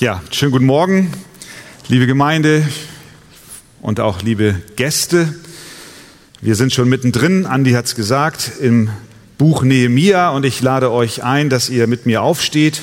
Ja, 0.00 0.20
schönen 0.32 0.50
guten 0.50 0.66
Morgen, 0.66 1.12
liebe 1.86 2.08
Gemeinde 2.08 2.68
und 3.80 4.00
auch 4.00 4.22
liebe 4.22 4.60
Gäste. 4.74 5.32
Wir 6.40 6.56
sind 6.56 6.72
schon 6.72 6.88
mittendrin, 6.88 7.46
Andi 7.46 7.70
hat 7.74 7.84
es 7.84 7.94
gesagt, 7.94 8.50
im 8.60 8.90
Buch 9.38 9.62
Nehemia 9.62 10.30
und 10.30 10.44
ich 10.44 10.60
lade 10.60 10.90
euch 10.90 11.22
ein, 11.22 11.48
dass 11.48 11.68
ihr 11.68 11.86
mit 11.86 12.06
mir 12.06 12.22
aufsteht 12.22 12.82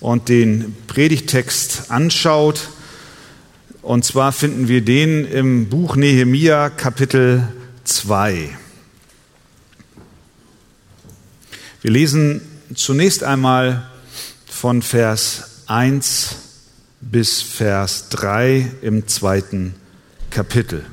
und 0.00 0.28
den 0.28 0.74
Predigtext 0.88 1.92
anschaut. 1.92 2.70
Und 3.80 4.04
zwar 4.04 4.32
finden 4.32 4.66
wir 4.66 4.80
den 4.80 5.24
im 5.24 5.68
Buch 5.68 5.94
Nehemia 5.94 6.68
Kapitel 6.68 7.46
2. 7.84 8.50
Wir 11.80 11.90
lesen 11.92 12.40
zunächst 12.74 13.22
einmal 13.22 13.88
von 14.48 14.82
Vers 14.82 15.57
1 15.68 16.36
bis 17.02 17.42
Vers 17.42 18.08
3 18.08 18.72
im 18.80 19.06
zweiten 19.06 19.74
Kapitel. 20.30 20.84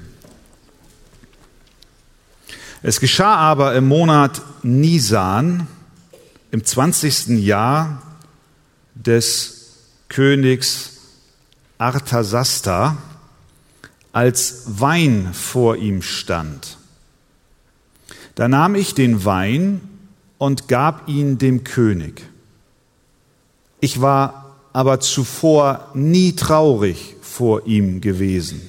Es 2.83 2.99
geschah 2.99 3.35
aber 3.35 3.73
im 3.73 3.87
Monat 3.87 4.41
Nisan, 4.63 5.67
im 6.51 6.63
20. 6.63 7.29
Jahr 7.39 8.01
des 8.93 9.77
Königs 10.09 10.91
Arthasasta, 11.77 12.97
als 14.11 14.63
Wein 14.67 15.33
vor 15.33 15.77
ihm 15.77 16.01
stand. 16.01 16.77
Da 18.35 18.49
nahm 18.49 18.75
ich 18.75 18.93
den 18.93 19.23
Wein 19.23 19.81
und 20.37 20.67
gab 20.67 21.07
ihn 21.07 21.37
dem 21.37 21.63
König. 21.63 22.23
Ich 23.79 24.01
war 24.01 24.44
aber 24.75 24.99
zuvor 24.99 25.89
nie 25.93 26.35
traurig 26.35 27.15
vor 27.21 27.65
ihm 27.65 28.01
gewesen. 28.01 28.61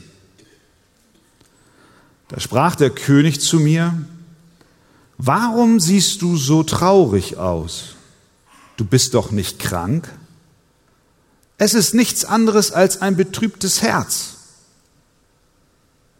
Da 2.29 2.39
sprach 2.39 2.77
der 2.77 2.91
König 2.91 3.41
zu 3.41 3.59
mir, 3.59 3.93
warum 5.19 5.81
siehst 5.81 6.23
du 6.23 6.37
so 6.37 6.63
traurig 6.63 7.39
aus? 7.39 7.97
Du 8.77 8.85
bist 8.85 9.15
doch 9.15 9.33
nicht 9.33 9.59
krank? 9.59 10.09
Es 11.59 11.75
ist 11.75 11.93
nichts 11.93 12.25
anderes 12.25 12.71
als 12.71 13.03
ein 13.03 13.17
betrübtes 13.17 13.83
Herz. 13.83 14.37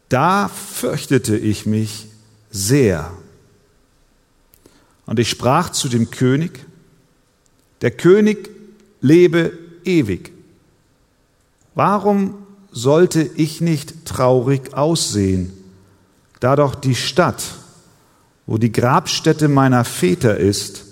Da 0.09 0.49
fürchtete 0.49 1.37
ich 1.37 1.65
mich 1.65 2.07
sehr. 2.51 3.13
Und 5.07 5.21
ich 5.21 5.31
sprach 5.31 5.71
zu 5.71 5.89
dem 5.89 6.11
König, 6.11 6.67
der 7.83 7.93
König 7.93 8.51
lebe 9.01 9.66
ewig. 9.87 10.33
Warum 11.75 12.35
sollte 12.73 13.23
ich 13.23 13.61
nicht 13.61 14.05
traurig 14.05 14.75
aussehen, 14.75 15.53
da 16.41 16.57
doch 16.57 16.75
die 16.75 16.95
Stadt, 16.95 17.43
wo 18.47 18.59
die 18.59 18.73
Grabstätte 18.73 19.49
meiner 19.49 19.85
Väter 19.85 20.37
ist, 20.37 20.85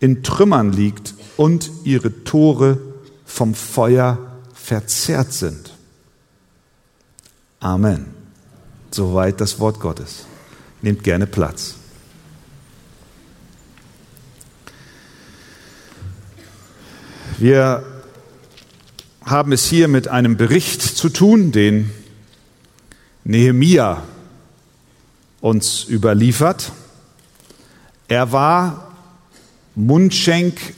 in 0.00 0.22
Trümmern 0.22 0.72
liegt 0.72 1.14
und 1.36 1.70
ihre 1.84 2.24
Tore 2.24 2.78
vom 3.24 3.54
Feuer 3.54 4.18
verzerrt 4.54 5.32
sind. 5.32 5.72
Amen. 7.60 8.06
Soweit 8.90 9.40
das 9.40 9.58
Wort 9.58 9.80
Gottes. 9.80 10.26
Nehmt 10.82 11.02
gerne 11.02 11.26
Platz. 11.26 11.74
Wir 17.38 17.95
haben 19.26 19.50
es 19.50 19.66
hier 19.66 19.88
mit 19.88 20.06
einem 20.06 20.36
Bericht 20.36 20.80
zu 20.80 21.08
tun, 21.08 21.50
den 21.50 21.90
Nehemia 23.24 24.04
uns 25.40 25.84
überliefert. 25.88 26.70
Er 28.06 28.30
war 28.30 28.96
Mundschenk 29.74 30.74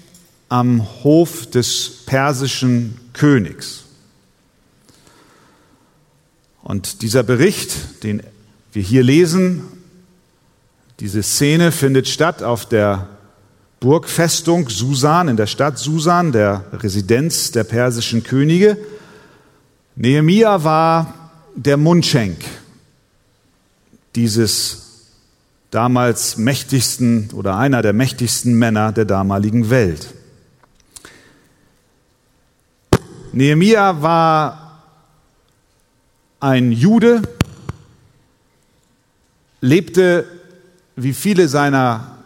am 0.49 0.83
Hof 1.05 1.49
des 1.51 2.05
persischen 2.07 2.99
Königs. 3.13 3.85
Und 6.63 7.03
dieser 7.03 7.23
Bericht, 7.23 8.03
den 8.03 8.23
wir 8.73 8.83
hier 8.83 9.03
lesen, 9.03 9.65
diese 11.01 11.23
Szene 11.23 11.71
findet 11.71 12.09
statt 12.09 12.43
auf 12.43 12.67
der 12.67 13.09
Burgfestung 13.81 14.69
Susan, 14.69 15.29
in 15.29 15.37
der 15.37 15.47
Stadt 15.47 15.79
Susan, 15.79 16.33
der 16.33 16.65
Residenz 16.73 17.53
der 17.53 17.65
persischen 17.65 18.25
Könige. 18.25 18.77
Nehemia 19.95 20.65
war 20.65 21.31
der 21.55 21.77
Mundschenk 21.77 22.45
dieses 24.17 24.89
damals 25.71 26.37
mächtigsten 26.37 27.31
oder 27.35 27.57
einer 27.57 27.83
der 27.83 27.93
mächtigsten 27.93 28.55
Männer 28.55 28.91
der 28.91 29.05
damaligen 29.05 29.71
Welt. 29.71 30.13
Nehemia 33.33 34.03
war 34.03 34.83
ein 36.41 36.73
Jude, 36.73 37.23
lebte 39.61 40.25
wie 40.97 41.13
viele 41.13 41.47
seiner 41.47 42.18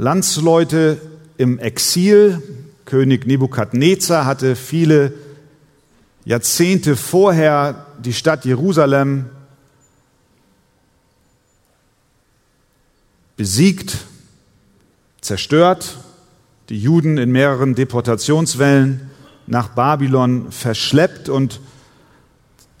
Landsleute 0.00 0.98
im 1.36 1.58
Exil. 1.58 2.42
König 2.86 3.26
Nebukadnezar 3.26 4.24
hatte 4.24 4.56
viele 4.56 5.12
Jahrzehnte 6.24 6.96
vorher 6.96 7.84
die 8.02 8.14
Stadt 8.14 8.46
Jerusalem 8.46 9.26
besiegt, 13.36 13.98
zerstört, 15.20 15.98
die 16.70 16.78
Juden 16.78 17.18
in 17.18 17.30
mehreren 17.30 17.74
Deportationswellen 17.74 19.10
nach 19.46 19.68
Babylon 19.68 20.50
verschleppt 20.50 21.28
und 21.28 21.60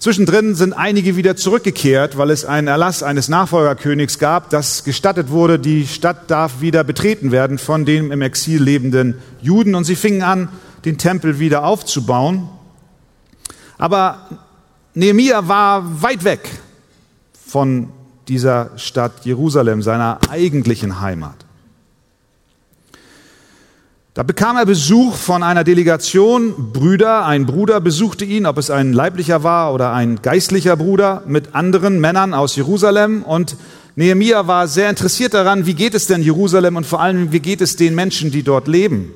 Zwischendrin 0.00 0.54
sind 0.54 0.72
einige 0.72 1.16
wieder 1.16 1.36
zurückgekehrt, 1.36 2.16
weil 2.16 2.30
es 2.30 2.46
einen 2.46 2.68
Erlass 2.68 3.02
eines 3.02 3.28
Nachfolgerkönigs 3.28 4.18
gab, 4.18 4.48
das 4.48 4.82
gestattet 4.82 5.28
wurde, 5.28 5.58
die 5.58 5.86
Stadt 5.86 6.30
darf 6.30 6.62
wieder 6.62 6.84
betreten 6.84 7.32
werden 7.32 7.58
von 7.58 7.84
den 7.84 8.10
im 8.10 8.22
Exil 8.22 8.62
lebenden 8.62 9.18
Juden. 9.42 9.74
Und 9.74 9.84
sie 9.84 9.96
fingen 9.96 10.22
an, 10.22 10.48
den 10.86 10.96
Tempel 10.96 11.38
wieder 11.38 11.64
aufzubauen. 11.64 12.48
Aber 13.76 14.26
Nehemia 14.94 15.46
war 15.48 16.00
weit 16.00 16.24
weg 16.24 16.48
von 17.46 17.90
dieser 18.26 18.70
Stadt 18.76 19.26
Jerusalem, 19.26 19.82
seiner 19.82 20.18
eigentlichen 20.30 21.02
Heimat. 21.02 21.44
Da 24.20 24.24
bekam 24.24 24.58
er 24.58 24.66
Besuch 24.66 25.14
von 25.14 25.42
einer 25.42 25.64
Delegation 25.64 26.72
Brüder. 26.74 27.24
Ein 27.24 27.46
Bruder 27.46 27.80
besuchte 27.80 28.26
ihn, 28.26 28.44
ob 28.44 28.58
es 28.58 28.68
ein 28.68 28.92
leiblicher 28.92 29.44
war 29.44 29.72
oder 29.72 29.94
ein 29.94 30.20
geistlicher 30.20 30.76
Bruder, 30.76 31.22
mit 31.26 31.54
anderen 31.54 32.00
Männern 32.00 32.34
aus 32.34 32.54
Jerusalem. 32.54 33.22
Und 33.22 33.56
Nehemia 33.96 34.46
war 34.46 34.68
sehr 34.68 34.90
interessiert 34.90 35.32
daran, 35.32 35.64
wie 35.64 35.72
geht 35.72 35.94
es 35.94 36.06
denn 36.06 36.20
Jerusalem 36.20 36.76
und 36.76 36.84
vor 36.84 37.00
allem, 37.00 37.32
wie 37.32 37.40
geht 37.40 37.62
es 37.62 37.76
den 37.76 37.94
Menschen, 37.94 38.30
die 38.30 38.42
dort 38.42 38.68
leben. 38.68 39.10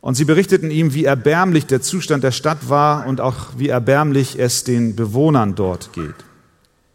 Und 0.00 0.14
sie 0.14 0.24
berichteten 0.24 0.70
ihm, 0.70 0.94
wie 0.94 1.04
erbärmlich 1.04 1.66
der 1.66 1.82
Zustand 1.82 2.24
der 2.24 2.32
Stadt 2.32 2.70
war 2.70 3.06
und 3.06 3.20
auch 3.20 3.48
wie 3.58 3.68
erbärmlich 3.68 4.38
es 4.38 4.64
den 4.64 4.96
Bewohnern 4.96 5.56
dort 5.56 5.92
geht. 5.92 6.14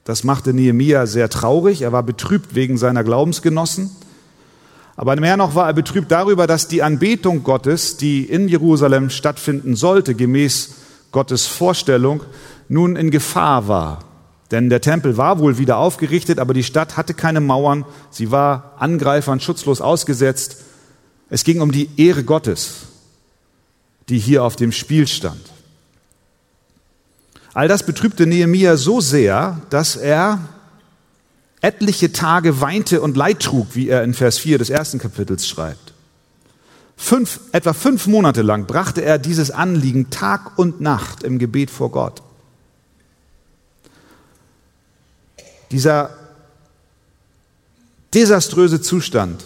Das 0.06 0.24
machte 0.24 0.56
Nehemia 0.56 1.06
sehr 1.06 1.30
traurig. 1.30 1.84
Er 1.84 1.92
war 1.92 2.02
betrübt 2.02 2.56
wegen 2.56 2.80
seiner 2.80 3.04
Glaubensgenossen. 3.04 3.92
Aber 4.96 5.16
mehr 5.16 5.38
noch 5.38 5.56
war 5.56 5.68
er 5.68 5.74
betrübt 5.74 6.12
darüber, 6.12 6.46
dass 6.46 6.68
die 6.68 6.84
Anbetung 6.84 7.44
Gottes, 7.44 7.98
die 7.98 8.24
in 8.24 8.48
Jerusalem 8.48 9.10
stattfinden 9.10 9.76
sollte, 9.76 10.14
gemäß 10.14 10.76
Gottes 11.12 11.48
Vorstellung, 11.48 12.22
nun 12.70 12.96
in 12.96 13.10
Gefahr 13.10 13.68
war. 13.68 14.00
Denn 14.52 14.70
der 14.70 14.82
Tempel 14.82 15.18
war 15.18 15.40
wohl 15.40 15.58
wieder 15.58 15.78
aufgerichtet, 15.78 16.38
aber 16.38 16.54
die 16.54 16.64
Stadt 16.64 16.96
hatte 16.96 17.16
keine 17.16 17.42
Mauern, 17.42 17.86
sie 18.12 18.30
war 18.30 18.74
Angreifern 18.78 19.40
schutzlos 19.40 19.82
ausgesetzt. 19.82 20.58
Es 21.30 21.44
ging 21.44 21.62
um 21.62 21.72
die 21.72 21.90
Ehre 21.98 22.24
Gottes, 22.24 22.82
die 24.10 24.20
hier 24.20 24.44
auf 24.44 24.56
dem 24.56 24.72
Spiel 24.72 25.08
stand. 25.08 25.42
All 27.56 27.68
das 27.68 27.84
betrübte 27.84 28.28
Nehemia 28.28 28.78
so 28.78 29.02
sehr, 29.02 29.62
dass 29.72 29.96
er 29.96 30.40
etliche 31.64 32.12
Tage 32.12 32.62
weinte 32.62 33.02
und 33.02 33.16
Leid 33.16 33.40
trug, 33.40 33.68
wie 33.74 33.88
er 33.88 34.04
in 34.04 34.14
Vers 34.14 34.38
4 34.38 34.58
des 34.58 34.70
ersten 34.70 35.00
Kapitels 35.00 35.48
schreibt. 35.48 35.94
Fünf, 36.98 37.40
etwa 37.54 37.74
fünf 37.74 38.06
Monate 38.06 38.42
lang 38.42 38.68
brachte 38.68 39.02
er 39.02 39.18
dieses 39.18 39.50
Anliegen 39.50 40.10
Tag 40.10 40.60
und 40.60 40.82
Nacht 40.82 41.24
im 41.24 41.40
Gebet 41.40 41.72
vor 41.72 41.90
Gott. 41.90 42.22
Dieser 45.72 46.12
desaströse 48.14 48.82
Zustand 48.82 49.44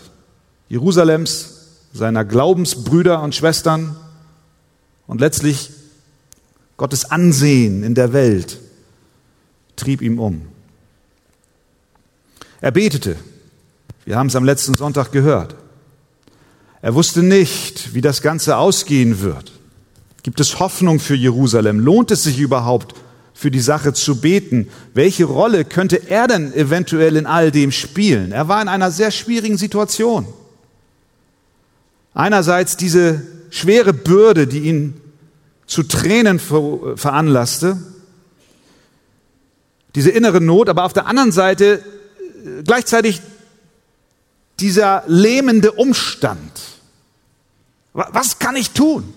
Jerusalems, 0.70 1.54
seiner 1.94 2.26
Glaubensbrüder 2.26 3.22
und 3.22 3.34
Schwestern 3.34 3.96
Und 5.08 5.22
letztlich 5.22 5.72
Gottes 6.76 7.10
Ansehen 7.10 7.84
in 7.84 7.96
der 7.96 8.12
Welt 8.12 8.60
trieb 9.78 10.02
ihm 10.02 10.20
um. 10.20 10.57
Er 12.62 12.72
betete. 12.72 13.16
Wir 14.06 14.18
haben 14.18 14.28
es 14.28 14.36
am 14.36 14.46
letzten 14.46 14.76
Sonntag 14.76 15.12
gehört. 15.12 15.56
Er 16.82 16.96
wusste 16.96 17.24
nicht, 17.24 17.94
wie 17.94 18.02
das 18.02 18.22
Ganze 18.22 18.58
ausgehen 18.58 19.22
wird. 19.22 19.52
Gibt 20.24 20.40
es 20.40 20.60
Hoffnung 20.60 21.00
für 21.00 21.16
Jerusalem? 21.16 21.80
Lohnt 21.80 22.12
es 22.12 22.24
sich 22.24 22.40
überhaupt, 22.40 22.96
für 23.34 23.52
die 23.52 23.60
Sache 23.60 23.94
zu 23.94 24.20
beten? 24.20 24.70
Welche 24.94 25.26
Rolle 25.26 25.66
könnte 25.66 26.10
er 26.10 26.28
denn 26.28 26.54
eventuell 26.54 27.16
in 27.16 27.26
all 27.26 27.52
dem 27.52 27.72
spielen? 27.72 28.32
Er 28.32 28.48
war 28.48 28.62
in 28.62 28.68
einer 28.68 28.92
sehr 28.92 29.12
schwierigen 29.12 29.58
Situation. 29.58 30.26
Einerseits 32.14 32.78
diese 32.78 33.22
schwere 33.50 33.94
Bürde, 33.94 34.48
die 34.48 34.62
ihn 34.62 35.00
zu 35.68 35.84
Tränen 35.84 36.40
veranlasste, 36.40 37.78
diese 39.96 40.12
innere 40.12 40.42
Not, 40.42 40.70
aber 40.70 40.86
auf 40.86 40.94
der 40.94 41.08
anderen 41.08 41.32
Seite 41.32 41.84
gleichzeitig 42.64 43.22
dieser 44.60 45.04
lähmende 45.08 45.72
Umstand. 45.74 46.52
Was 47.94 48.40
kann 48.40 48.56
ich 48.56 48.72
tun, 48.72 49.14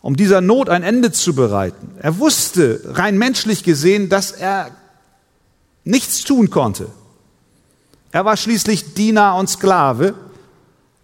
um 0.00 0.16
dieser 0.16 0.40
Not 0.40 0.68
ein 0.68 0.82
Ende 0.82 1.12
zu 1.12 1.34
bereiten? 1.34 1.92
Er 2.00 2.18
wusste 2.18 2.80
rein 2.84 3.18
menschlich 3.18 3.62
gesehen, 3.62 4.08
dass 4.08 4.32
er 4.32 4.70
nichts 5.84 6.24
tun 6.24 6.50
konnte. 6.50 6.88
Er 8.10 8.24
war 8.24 8.36
schließlich 8.36 8.94
Diener 8.94 9.36
und 9.36 9.48
Sklave 9.48 10.14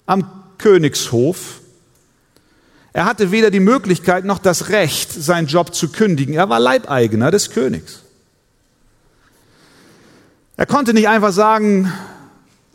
am 0.06 0.30
Königshof. 0.58 1.60
Er 2.92 3.04
hatte 3.04 3.30
weder 3.30 3.50
die 3.50 3.60
Möglichkeit 3.60 4.24
noch 4.24 4.38
das 4.38 4.68
Recht, 4.68 5.12
seinen 5.12 5.46
Job 5.46 5.74
zu 5.74 5.90
kündigen. 5.90 6.34
Er 6.34 6.48
war 6.48 6.58
Leibeigener 6.58 7.30
des 7.30 7.50
Königs. 7.50 8.02
Er 10.60 10.66
konnte 10.66 10.92
nicht 10.92 11.08
einfach 11.08 11.32
sagen, 11.32 11.90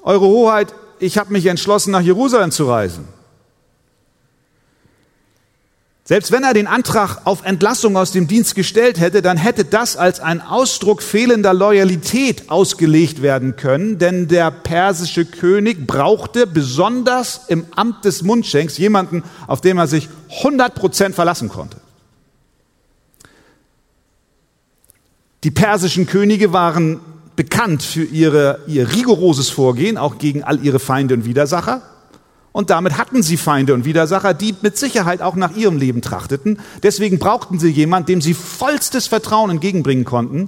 Eure 0.01 0.25
Hoheit, 0.25 0.73
ich 0.97 1.19
habe 1.19 1.31
mich 1.31 1.45
entschlossen, 1.45 1.91
nach 1.91 2.01
Jerusalem 2.01 2.49
zu 2.49 2.67
reisen. 2.67 3.07
Selbst 6.03 6.31
wenn 6.31 6.43
er 6.43 6.55
den 6.55 6.65
Antrag 6.65 7.19
auf 7.25 7.45
Entlassung 7.45 7.95
aus 7.95 8.11
dem 8.11 8.27
Dienst 8.27 8.55
gestellt 8.55 8.99
hätte, 8.99 9.21
dann 9.21 9.37
hätte 9.37 9.65
das 9.65 9.97
als 9.97 10.19
ein 10.19 10.41
Ausdruck 10.41 11.03
fehlender 11.03 11.53
Loyalität 11.53 12.49
ausgelegt 12.49 13.21
werden 13.21 13.55
können, 13.55 13.99
denn 13.99 14.27
der 14.27 14.49
persische 14.49 15.25
König 15.25 15.85
brauchte 15.85 16.47
besonders 16.47 17.41
im 17.49 17.67
Amt 17.75 18.03
des 18.03 18.23
Mundschenks 18.23 18.79
jemanden, 18.79 19.21
auf 19.45 19.61
den 19.61 19.77
er 19.77 19.85
sich 19.85 20.09
100 20.39 20.73
Prozent 20.73 21.13
verlassen 21.13 21.49
konnte. 21.49 21.79
Die 25.43 25.51
persischen 25.51 26.07
Könige 26.07 26.51
waren 26.51 26.99
bekannt 27.35 27.83
für 27.83 28.03
ihre, 28.03 28.59
ihr 28.67 28.93
rigoroses 28.93 29.49
Vorgehen, 29.49 29.97
auch 29.97 30.17
gegen 30.17 30.43
all 30.43 30.63
ihre 30.63 30.79
Feinde 30.79 31.13
und 31.13 31.25
Widersacher. 31.25 31.81
Und 32.51 32.69
damit 32.69 32.97
hatten 32.97 33.21
sie 33.21 33.37
Feinde 33.37 33.73
und 33.73 33.83
Widersacher, 33.83 34.33
die 34.33 34.55
mit 34.61 34.77
Sicherheit 34.77 35.21
auch 35.21 35.35
nach 35.35 35.55
ihrem 35.55 35.77
Leben 35.77 36.01
trachteten. 36.01 36.59
Deswegen 36.83 37.19
brauchten 37.19 37.59
sie 37.59 37.69
jemanden, 37.69 38.07
dem 38.07 38.21
sie 38.21 38.33
vollstes 38.33 39.07
Vertrauen 39.07 39.51
entgegenbringen 39.51 40.05
konnten, 40.05 40.47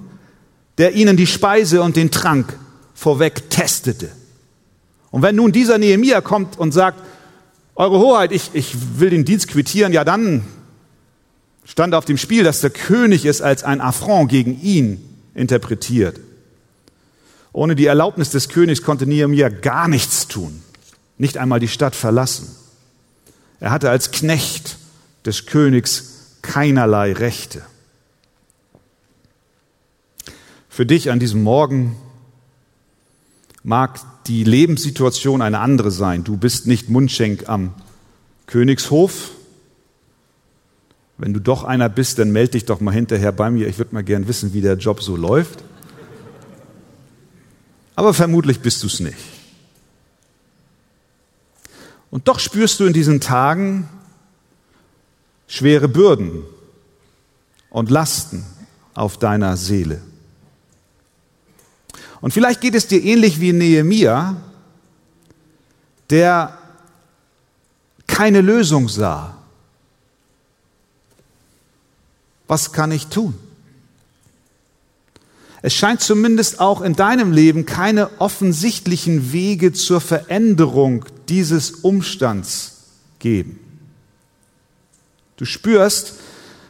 der 0.78 0.94
ihnen 0.94 1.18
die 1.18 1.28
Speise 1.28 1.82
und 1.82 1.96
den 1.96 2.12
Trank 2.12 2.58
vorweg 2.94 3.50
testete. 3.50 4.10
Und 5.12 5.22
wenn 5.22 5.36
nun 5.36 5.52
dieser 5.52 5.78
Nehemia 5.78 6.22
kommt 6.22 6.58
und 6.58 6.72
sagt, 6.72 7.02
Eure 7.80 8.00
Hoheit, 8.00 8.32
ich, 8.32 8.50
ich 8.54 8.76
will 9.00 9.12
den 9.12 9.24
Dienst 9.24 9.50
quittieren, 9.50 9.94
ja 9.94 10.04
dann 10.04 10.44
stand 11.64 11.94
auf 11.94 12.06
dem 12.06 12.18
Spiel, 12.18 12.44
dass 12.44 12.60
der 12.60 12.72
König 12.72 13.24
es 13.24 13.40
als 13.40 13.64
ein 13.64 13.82
Affront 13.82 14.32
gegen 14.32 14.60
ihn 14.60 15.00
interpretiert. 15.36 16.20
Ohne 17.58 17.76
die 17.76 17.88
Erlaubnis 17.88 18.30
des 18.30 18.50
Königs 18.50 18.84
konnte 18.84 19.08
Nehemiah 19.08 19.50
gar 19.50 19.88
nichts 19.88 20.28
tun 20.28 20.62
nicht 21.18 21.38
einmal 21.38 21.60
die 21.60 21.68
Stadt 21.68 21.96
verlassen. 21.96 22.48
Er 23.60 23.72
hatte 23.72 23.90
als 23.90 24.12
Knecht 24.12 24.78
des 25.26 25.46
Königs 25.46 26.38
keinerlei 26.42 27.14
Rechte. 27.14 27.64
Für 30.70 30.86
dich 30.86 31.10
an 31.10 31.20
diesem 31.20 31.42
Morgen 31.42 31.96
mag 33.64 34.00
die 34.28 34.44
Lebenssituation 34.44 35.42
eine 35.42 35.60
andere 35.60 35.90
sein. 35.90 36.24
Du 36.24 36.38
bist 36.38 36.68
nicht 36.68 36.90
Mundschenk 36.90 37.50
am 37.50 37.74
Königshof. 38.46 39.32
Wenn 41.18 41.34
du 41.34 41.42
doch 41.42 41.64
einer 41.64 41.90
bist, 41.90 42.20
dann 42.20 42.32
melde 42.32 42.52
dich 42.52 42.66
doch 42.66 42.80
mal 42.80 42.94
hinterher 42.94 43.32
bei 43.32 43.50
mir. 43.50 43.68
Ich 43.68 43.80
würde 43.80 43.96
mal 43.96 44.04
gern 44.04 44.28
wissen, 44.28 44.54
wie 44.54 44.62
der 44.62 44.78
Job 44.78 45.02
so 45.02 45.16
läuft. 45.16 45.64
Aber 47.98 48.14
vermutlich 48.14 48.60
bist 48.60 48.84
du 48.84 48.88
es 48.88 49.00
nicht. 49.00 49.18
Und 52.12 52.28
doch 52.28 52.40
spürst 52.40 52.80
du 52.80 52.86
in 52.86 52.94
diesen 52.94 53.20
Tagen 53.20 53.90
schwere 55.48 55.88
Bürden 55.88 56.44
und 57.72 57.90
Lasten 57.90 58.46
auf 58.94 59.18
deiner 59.18 59.58
Seele. 59.58 60.00
Und 62.22 62.34
vielleicht 62.34 62.62
geht 62.62 62.76
es 62.76 62.86
dir 62.86 63.04
ähnlich 63.04 63.42
wie 63.42 63.52
Nehemia, 63.52 64.38
der 66.12 66.56
keine 68.06 68.42
Lösung 68.42 68.90
sah. 68.90 69.36
Was 72.46 72.72
kann 72.72 72.92
ich 72.92 73.08
tun? 73.08 73.47
Es 75.62 75.74
scheint 75.74 76.02
zumindest 76.02 76.60
auch 76.60 76.82
in 76.82 76.96
deinem 76.96 77.32
Leben 77.32 77.66
keine 77.66 78.22
offensichtlichen 78.22 79.32
Wege 79.32 79.74
zur 79.74 80.02
Veränderung 80.02 81.06
dieses 81.30 81.72
Umstands 81.72 82.84
geben. 83.20 83.60
Du 85.38 85.46
spürst, 85.46 86.14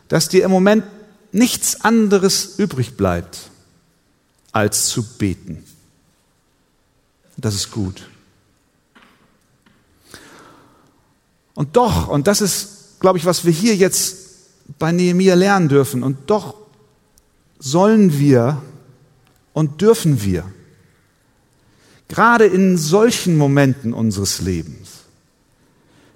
dass 0.08 0.30
dir 0.30 0.44
im 0.44 0.52
Moment 0.52 0.84
nichts 1.32 1.82
anderes 1.82 2.58
übrig 2.58 2.96
bleibt, 2.96 3.50
als 4.52 4.88
zu 4.88 5.04
beten. 5.04 5.64
Das 7.36 7.56
ist 7.56 7.72
gut. 7.72 8.10
Und 11.54 11.76
doch, 11.76 12.08
und 12.08 12.28
das 12.28 12.42
ist, 12.42 13.00
glaube 13.00 13.18
ich, 13.18 13.26
was 13.26 13.46
wir 13.46 13.52
hier 13.52 13.76
jetzt 13.76 14.18
bei 14.80 14.92
Nehemiah 14.92 15.36
lernen 15.36 15.70
dürfen, 15.70 16.04
und 16.04 16.30
doch 16.30 16.56
sollen 17.60 18.18
wir 18.20 18.62
und 19.58 19.82
dürfen 19.82 20.22
wir 20.22 20.44
gerade 22.10 22.46
in 22.46 22.78
solchen 22.78 23.36
Momenten 23.38 23.92
unseres 23.92 24.40
Lebens 24.40 25.06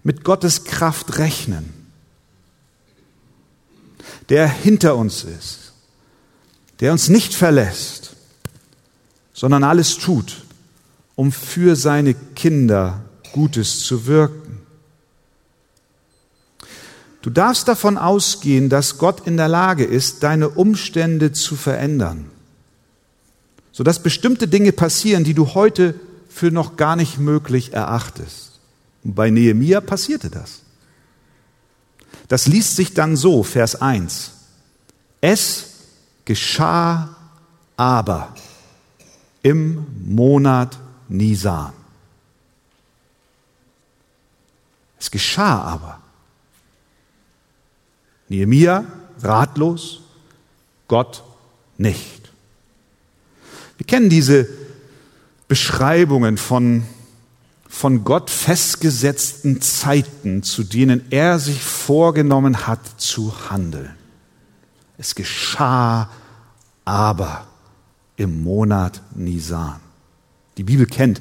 mit 0.03 0.23
Gottes 0.23 0.63
Kraft 0.63 1.17
rechnen, 1.17 1.73
der 4.29 4.47
hinter 4.47 4.95
uns 4.95 5.23
ist, 5.23 5.73
der 6.81 6.91
uns 6.91 7.09
nicht 7.09 7.33
verlässt, 7.33 8.15
sondern 9.33 9.63
alles 9.63 9.97
tut, 9.97 10.43
um 11.15 11.31
für 11.31 11.75
seine 11.75 12.13
Kinder 12.13 13.03
Gutes 13.31 13.79
zu 13.79 14.05
wirken. 14.05 14.59
Du 17.23 17.31
darfst 17.31 17.67
davon 17.67 17.97
ausgehen, 17.97 18.69
dass 18.69 18.99
Gott 18.99 19.25
in 19.25 19.35
der 19.35 19.47
Lage 19.47 19.83
ist, 19.83 20.21
deine 20.21 20.47
Umstände 20.47 21.31
zu 21.31 21.55
verändern 21.55 22.30
sodass 23.71 24.03
bestimmte 24.03 24.47
Dinge 24.47 24.71
passieren, 24.71 25.23
die 25.23 25.33
du 25.33 25.53
heute 25.53 25.95
für 26.29 26.51
noch 26.51 26.77
gar 26.77 26.95
nicht 26.95 27.17
möglich 27.17 27.73
erachtest. 27.73 28.59
Und 29.03 29.15
bei 29.15 29.29
Nehemia 29.29 29.81
passierte 29.81 30.29
das. 30.29 30.61
Das 32.27 32.47
liest 32.47 32.75
sich 32.75 32.93
dann 32.93 33.15
so, 33.15 33.43
Vers 33.43 33.81
1. 33.81 34.31
Es 35.19 35.71
geschah 36.25 37.15
aber 37.75 38.33
im 39.43 39.85
Monat 40.05 40.77
Nisan. 41.09 41.73
Es 44.99 45.09
geschah 45.09 45.61
aber. 45.61 45.99
Nehemia 48.29 48.85
ratlos, 49.21 50.01
Gott 50.87 51.23
nicht. 51.77 52.20
Wir 53.81 53.87
kennen 53.87 54.11
diese 54.11 54.47
Beschreibungen 55.47 56.37
von, 56.37 56.83
von 57.67 58.03
Gott 58.03 58.29
festgesetzten 58.29 59.59
Zeiten, 59.59 60.43
zu 60.43 60.63
denen 60.63 61.01
er 61.09 61.39
sich 61.39 61.63
vorgenommen 61.63 62.67
hat 62.67 63.01
zu 63.01 63.33
handeln. 63.49 63.89
Es 64.99 65.15
geschah 65.15 66.11
aber 66.85 67.47
im 68.17 68.43
Monat 68.43 69.01
Nisan. 69.15 69.79
Die 70.57 70.63
Bibel 70.63 70.85
kennt 70.85 71.19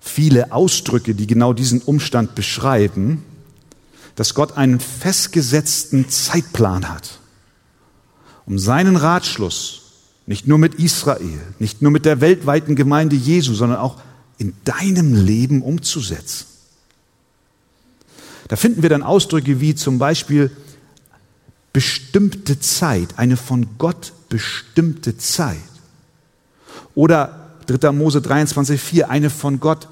viele 0.00 0.50
Ausdrücke, 0.50 1.14
die 1.14 1.28
genau 1.28 1.52
diesen 1.52 1.82
Umstand 1.82 2.34
beschreiben. 2.34 3.24
dass 4.16 4.34
Gott 4.34 4.56
einen 4.56 4.80
festgesetzten 4.80 6.08
Zeitplan 6.08 6.88
hat, 6.88 7.20
um 8.44 8.58
seinen 8.58 8.96
Ratschluss 8.96 9.85
nicht 10.26 10.46
nur 10.46 10.58
mit 10.58 10.74
Israel, 10.74 11.40
nicht 11.58 11.82
nur 11.82 11.92
mit 11.92 12.04
der 12.04 12.20
weltweiten 12.20 12.74
Gemeinde 12.74 13.16
Jesu, 13.16 13.54
sondern 13.54 13.78
auch 13.78 14.00
in 14.38 14.54
deinem 14.64 15.14
Leben 15.14 15.62
umzusetzen. 15.62 16.46
Da 18.48 18.56
finden 18.56 18.82
wir 18.82 18.90
dann 18.90 19.02
Ausdrücke 19.02 19.60
wie 19.60 19.74
zum 19.74 19.98
Beispiel 19.98 20.50
bestimmte 21.72 22.58
Zeit, 22.60 23.18
eine 23.18 23.36
von 23.36 23.78
Gott 23.78 24.12
bestimmte 24.28 25.16
Zeit. 25.16 25.56
Oder 26.94 27.50
3. 27.66 27.92
Mose 27.92 28.20
23,4, 28.20 29.02
eine 29.02 29.30
von 29.30 29.60
Gott 29.60 29.88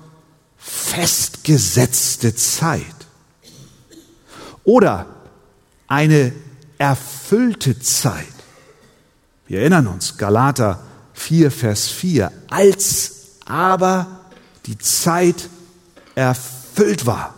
festgesetzte 0.57 2.35
Zeit. 2.35 2.83
Oder 4.65 5.07
eine 5.87 6.33
erfüllte 6.79 7.79
Zeit. 7.81 8.34
Wir 9.47 9.61
erinnern 9.61 9.87
uns, 9.87 10.17
Galater 10.17 10.83
4, 11.13 11.51
Vers 11.51 11.89
4, 11.89 12.33
als 12.49 13.13
aber 13.45 14.21
die 14.67 14.79
Zeit 14.79 15.49
erfüllt 16.15 17.07
war, 17.07 17.35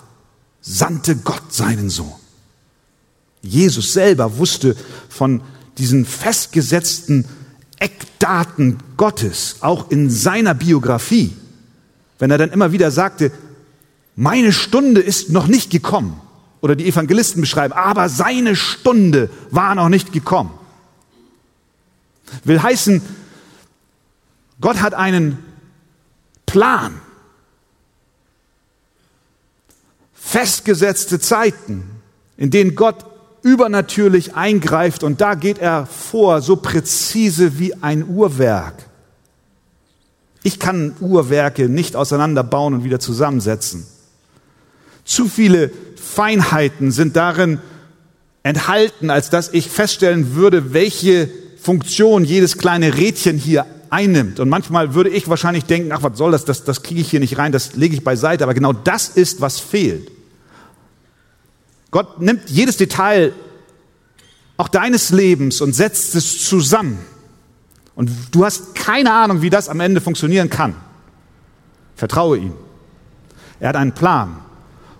sandte 0.61 1.17
Gott 1.17 1.53
seinen 1.53 1.91
Sohn. 1.91 2.13
Jesus 3.43 3.93
selber 3.93 4.39
wusste 4.39 4.77
von 5.09 5.43
diesen 5.79 6.05
festgesetzten 6.05 7.25
Eckdaten 7.79 8.79
Gottes, 8.97 9.57
auch 9.61 9.91
in 9.91 10.09
seiner 10.11 10.55
Biografie, 10.55 11.37
wenn 12.19 12.31
er 12.31 12.39
dann 12.39 12.51
immer 12.51 12.73
wieder 12.73 12.91
sagte, 12.91 13.31
meine 14.15 14.53
Stunde 14.53 15.01
ist 15.01 15.31
noch 15.31 15.47
nicht 15.47 15.71
gekommen. 15.71 16.21
Oder 16.63 16.75
die 16.75 16.89
Evangelisten 16.89 17.43
beschreiben, 17.43 17.75
aber 17.75 18.09
seine 18.09 18.57
Stunde 18.57 19.29
war 19.51 19.75
noch 19.75 19.91
nicht 19.91 20.13
gekommen. 20.13 20.51
Will 22.45 22.63
heißen, 22.63 23.03
Gott 24.61 24.81
hat 24.81 24.95
einen 24.95 25.39
Plan. 26.47 27.01
Festgesetzte 30.15 31.21
Zeiten, 31.21 31.89
in 32.37 32.51
denen 32.51 32.75
Gott 32.75 33.07
übernatürlich 33.43 34.35
eingreift 34.35 35.05
und 35.05 35.21
da 35.21 35.35
geht 35.35 35.59
er 35.59 35.87
vor, 35.87 36.43
so 36.43 36.57
präzise 36.57 37.59
wie 37.59 37.75
ein 37.75 38.05
Uhrwerk. 38.09 38.75
Ich 40.43 40.59
kann 40.59 40.97
Uhrwerke 41.01 41.69
nicht 41.69 41.95
auseinanderbauen 41.95 42.75
und 42.75 42.85
wieder 42.85 42.99
zusammensetzen. 42.99 43.87
Zu 45.05 45.29
viele 45.29 45.71
Feinheiten 45.97 46.91
sind 46.91 47.15
darin 47.15 47.61
enthalten, 48.43 49.11
als 49.11 49.31
dass 49.31 49.53
ich 49.53 49.71
feststellen 49.71 50.35
würde, 50.35 50.73
welche 50.73 51.29
Funktion 51.67 52.25
jedes 52.25 52.59
kleine 52.59 52.97
Rädchen 52.97 53.39
hier 53.39 53.67
einnimmt. 53.91 54.39
Und 54.39 54.49
manchmal 54.49 54.95
würde 54.95 55.11
ich 55.11 55.29
wahrscheinlich 55.29 55.65
denken, 55.65 55.91
ach, 55.91 56.01
was 56.01 56.17
soll 56.17 56.31
das, 56.31 56.45
das, 56.45 56.63
das 56.63 56.85
kriege 56.85 57.01
ich 57.01 57.11
hier 57.11 57.19
nicht 57.19 57.39
rein, 57.39 57.51
das 57.51 57.75
lege 57.75 57.93
ich 57.93 58.05
beiseite. 58.05 58.45
Aber 58.45 58.55
genau 58.55 58.73
das 58.73 59.09
ist, 59.09 59.41
was 59.41 59.59
fehlt. 59.59 60.13
Gott 61.91 62.21
nimmt 62.21 62.49
jedes 62.51 62.77
Detail 62.77 63.33
auch 64.57 64.69
deines 64.69 65.11
Lebens 65.11 65.61
und 65.61 65.75
setzt 65.75 66.15
es 66.15 66.49
zusammen. 66.49 66.99
Und 67.97 68.13
du 68.31 68.45
hast 68.45 68.77
keine 68.77 69.13
Ahnung, 69.13 69.43
wie 69.43 69.51
das 69.51 69.69
am 69.69 69.81
Ende 69.81 70.01
funktionieren 70.01 70.49
kann. 70.49 70.77
Vertraue 71.97 72.39
ihm. 72.39 72.53
Er 73.59 73.71
hat 73.71 73.77
einen 73.77 73.93
Plan. 73.93 74.37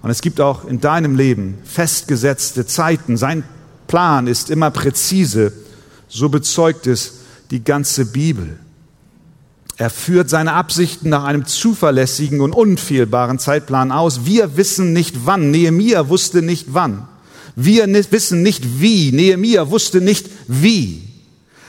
Und 0.03 0.11
es 0.11 0.21
gibt 0.21 0.41
auch 0.41 0.65
in 0.65 0.81
deinem 0.81 1.15
Leben 1.15 1.59
festgesetzte 1.65 2.67
Zeiten. 2.67 3.17
Sein 3.17 3.45
Plan 3.87 4.27
ist 4.27 4.51
immer 4.51 4.73
präzise. 4.73 5.53
So 6.09 6.29
bezeugt 6.29 6.87
es 6.87 7.21
die 7.51 7.63
ganze 7.63 8.07
Bibel. 8.07 8.59
Er 9.77 9.91
führt 9.91 10.31
seine 10.31 10.55
Absichten 10.55 11.11
nach 11.11 11.25
einem 11.25 11.45
zuverlässigen 11.45 12.41
und 12.41 12.53
unfehlbaren 12.53 13.39
Zeitplan 13.39 13.93
aus. 13.93 14.25
Wir 14.25 14.57
wissen 14.57 14.93
nicht 14.93 15.27
wann. 15.27 15.51
Nehemia 15.51 16.09
wusste 16.09 16.41
nicht 16.41 16.73
wann. 16.73 17.07
Wir 17.55 17.87
wissen 18.11 18.43
nicht 18.43 18.81
wie. 18.81 19.13
Nehemia 19.13 19.69
wusste 19.71 20.01
nicht 20.01 20.31
wie. 20.47 21.03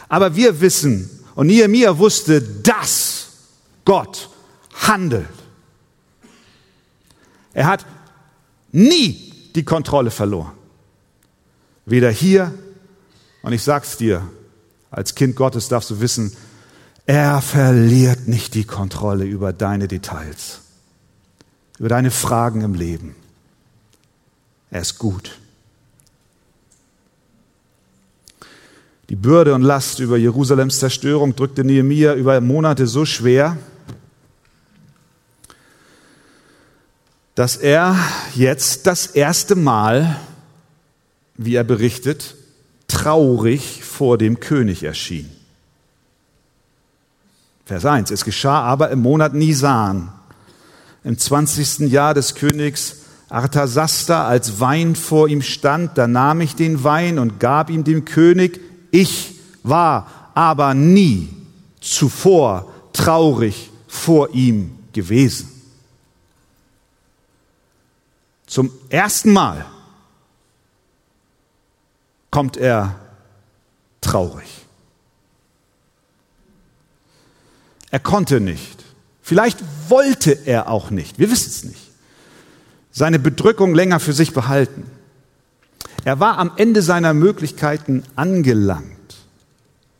Aber 0.10 0.36
wir 0.36 0.62
wissen, 0.62 1.10
und 1.38 1.48
Nehemia 1.48 2.00
wusste, 2.00 2.42
dass 2.42 3.28
Gott 3.86 4.30
handelt. 4.74 5.28
Er 7.54 7.68
hat 7.68 7.86
nie 8.72 9.34
die 9.54 9.64
Kontrolle 9.64 10.10
verloren. 10.10 10.54
Weder 11.86 12.10
hier, 12.10 12.54
und 13.48 13.54
ich 13.54 13.64
sag's 13.64 13.96
dir, 13.96 14.28
als 14.92 15.16
Kind 15.16 15.38
Gottes 15.38 15.70
darfst 15.70 15.90
du 15.90 16.02
wissen, 16.02 16.36
er 17.06 17.42
verliert 17.42 18.28
nicht 18.28 18.56
die 18.56 18.66
Kontrolle 18.66 19.24
über 19.24 19.54
deine 19.54 19.88
Details, 19.88 20.60
über 21.80 21.88
deine 21.88 22.12
Fragen 22.12 22.60
im 22.60 22.74
Leben. 22.74 23.16
Er 24.70 24.82
ist 24.82 24.98
gut. 25.00 25.40
Die 29.08 29.16
Bürde 29.16 29.56
und 29.56 29.62
Last 29.62 30.00
über 30.00 30.18
Jerusalems 30.18 30.80
Zerstörung 30.80 31.34
drückte 31.34 31.64
Nehemiah 31.64 32.16
über 32.16 32.42
Monate 32.42 32.86
so 32.86 33.06
schwer, 33.06 33.56
dass 37.36 37.56
er 37.56 37.98
jetzt 38.36 38.88
das 38.88 39.08
erste 39.08 39.56
Mal, 39.56 40.20
wie 41.36 41.56
er 41.56 41.64
berichtet, 41.64 42.36
traurig 42.88 43.84
vor 43.84 44.18
dem 44.18 44.40
König 44.40 44.84
erschien. 44.84 45.30
Vers 47.66 47.86
1. 47.86 48.12
Es 48.12 48.24
geschah 48.24 48.62
aber 48.62 48.90
im 48.92 49.02
Monat 49.02 49.34
Nisan, 49.34 50.12
im 51.04 51.18
20. 51.18 51.92
Jahr 51.92 52.14
des 52.14 52.36
Königs 52.36 52.98
Arthasasta, 53.30 54.26
als 54.26 54.62
Wein 54.62 54.96
vor 54.96 55.28
ihm 55.28 55.42
stand, 55.42 55.98
da 55.98 56.08
nahm 56.08 56.40
ich 56.40 56.56
den 56.56 56.84
Wein 56.84 57.20
und 57.20 57.40
gab 57.40 57.70
ihm 57.70 57.84
dem 57.84 58.06
König. 58.06 58.62
Ich 58.92 59.36
war 59.64 60.32
aber 60.34 60.74
nie 60.74 61.30
zuvor 61.82 62.72
traurig 62.94 63.70
vor 63.88 64.34
ihm 64.34 64.78
gewesen. 64.94 65.52
Zum 68.46 68.72
ersten 68.90 69.34
Mal 69.34 69.66
kommt 72.32 72.58
er 72.58 72.96
traurig. 74.02 74.48
Er 77.90 78.00
konnte 78.00 78.40
nicht. 78.40 78.84
Vielleicht 79.22 79.60
wollte 79.90 80.32
er 80.46 80.70
auch 80.70 80.90
nicht. 80.90 81.20
Wir 81.20 81.32
wissen 81.32 81.50
es 81.50 81.64
nicht. 81.64 81.92
Seine 82.92 83.20
Bedrückung 83.20 83.76
länger 83.76 84.00
für 84.00 84.14
sich 84.14 84.34
behalten. 84.34 84.90
Er 86.04 86.20
war 86.20 86.38
am 86.38 86.52
Ende 86.56 86.82
seiner 86.82 87.14
Möglichkeiten 87.14 88.04
angelangt. 88.16 88.88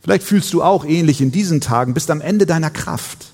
Vielleicht 0.02 0.24
fühlst 0.24 0.54
du 0.54 0.64
auch 0.64 0.86
ähnlich 0.86 1.20
in 1.22 1.32
diesen 1.32 1.60
Tagen, 1.60 1.94
bist 1.94 2.10
am 2.10 2.22
Ende 2.22 2.46
deiner 2.46 2.70
Kraft. 2.70 3.27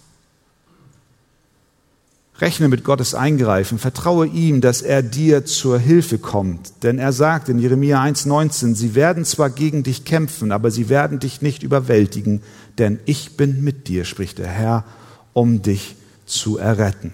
Rechne 2.43 2.67
mit 2.67 2.83
Gottes 2.83 3.15
Eingreifen, 3.15 3.79
vertraue 3.79 4.27
ihm, 4.27 4.59
dass 4.59 4.81
er 4.81 5.01
dir 5.01 5.45
zur 5.45 5.79
Hilfe 5.79 6.17
kommt. 6.17 6.83
Denn 6.83 6.99
er 6.99 7.13
sagt 7.13 7.47
in 7.47 7.57
Jeremia 7.57 8.03
1.19, 8.03 8.75
sie 8.75 8.95
werden 8.95 9.23
zwar 9.23 9.49
gegen 9.49 9.83
dich 9.83 10.03
kämpfen, 10.03 10.51
aber 10.51 10.69
sie 10.69 10.89
werden 10.89 11.19
dich 11.19 11.41
nicht 11.41 11.63
überwältigen, 11.63 12.43
denn 12.77 12.99
ich 13.05 13.37
bin 13.37 13.63
mit 13.63 13.87
dir, 13.87 14.03
spricht 14.03 14.39
der 14.39 14.49
Herr, 14.49 14.83
um 15.31 15.61
dich 15.61 15.95
zu 16.25 16.57
erretten. 16.57 17.13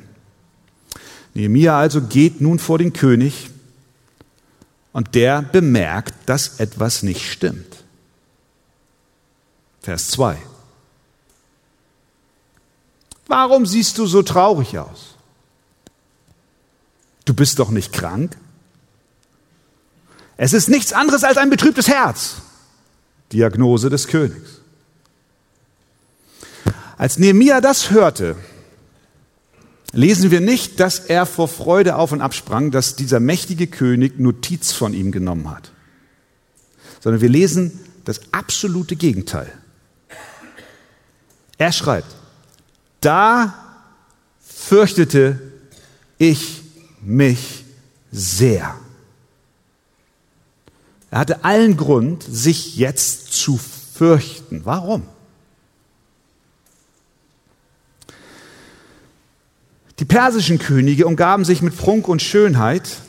Nehemia 1.36 1.78
also 1.78 2.02
geht 2.02 2.42
nun 2.42 2.58
vor 2.58 2.80
den 2.80 2.94
König 2.94 3.52
und 4.94 5.14
der 5.14 5.44
bemerkt, 5.44 6.16
dass 6.26 6.60
etwas 6.60 7.04
nicht 7.04 7.22
stimmt. 7.22 7.84
Vers 9.82 10.08
2. 10.10 10.38
Warum 13.28 13.68
siehst 13.68 14.00
du 14.00 14.08
so 14.08 14.24
traurig 14.24 14.76
aus? 14.80 15.19
Du 17.30 17.36
bist 17.36 17.60
doch 17.60 17.70
nicht 17.70 17.94
krank. 17.94 18.36
Es 20.36 20.52
ist 20.52 20.68
nichts 20.68 20.94
anderes 20.94 21.24
als 21.24 21.38
ein 21.38 21.52
betrübtes 21.52 21.88
Herz. 21.88 22.38
Diagnose 23.32 23.92
des 23.92 24.08
Königs. 24.08 24.62
Als 26.98 27.20
Nehemia 27.20 27.62
das 27.62 27.92
hörte, 27.92 28.36
lesen 29.92 30.32
wir 30.32 30.42
nicht, 30.42 30.80
dass 30.80 30.98
er 30.98 31.28
vor 31.28 31.48
Freude 31.48 31.98
auf 31.98 32.12
und 32.14 32.22
absprang, 32.22 32.72
dass 32.72 32.96
dieser 32.96 33.20
mächtige 33.20 33.68
König 33.68 34.20
Notiz 34.20 34.72
von 34.72 34.96
ihm 34.96 35.12
genommen 35.12 35.52
hat, 35.52 35.72
sondern 37.00 37.22
wir 37.22 37.30
lesen 37.30 37.80
das 38.06 38.22
absolute 38.32 38.96
Gegenteil. 38.96 39.54
Er 41.60 41.74
schreibt, 41.74 42.16
da 43.02 43.54
fürchtete 44.42 45.40
ich 46.18 46.59
mich 47.02 47.66
sehr. 48.12 48.76
Er 51.12 51.20
hatte 51.20 51.44
allen 51.44 51.78
Grund, 51.78 52.24
sich 52.24 52.78
jetzt 52.78 53.34
zu 53.34 53.58
fürchten. 53.58 54.62
Warum? 54.66 55.04
Die 60.00 60.06
persischen 60.06 60.60
Könige 60.60 61.08
umgaben 61.08 61.44
sich 61.44 61.62
mit 61.62 61.78
Prunk 61.78 62.08
und 62.08 62.22
Schönheit, 62.22 63.00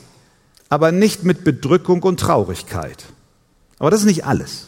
aber 0.67 0.91
nicht 0.91 1.23
mit 1.23 1.43
Bedrückung 1.43 2.03
und 2.03 2.19
Traurigkeit. 2.19 3.05
Aber 3.79 3.91
das 3.91 4.01
ist 4.01 4.07
nicht 4.07 4.25
alles. 4.25 4.67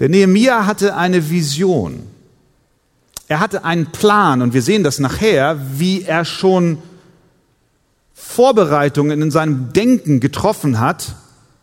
Der 0.00 0.08
Nehemia 0.08 0.66
hatte 0.66 0.96
eine 0.96 1.30
Vision. 1.30 2.02
Er 3.28 3.38
hatte 3.38 3.64
einen 3.64 3.92
Plan 3.92 4.42
und 4.42 4.54
wir 4.54 4.62
sehen 4.62 4.82
das 4.82 4.98
nachher, 4.98 5.60
wie 5.78 6.02
er 6.02 6.24
schon 6.24 6.82
Vorbereitungen 8.20 9.22
in 9.22 9.30
seinem 9.30 9.72
Denken 9.72 10.20
getroffen 10.20 10.78
hat 10.78 11.14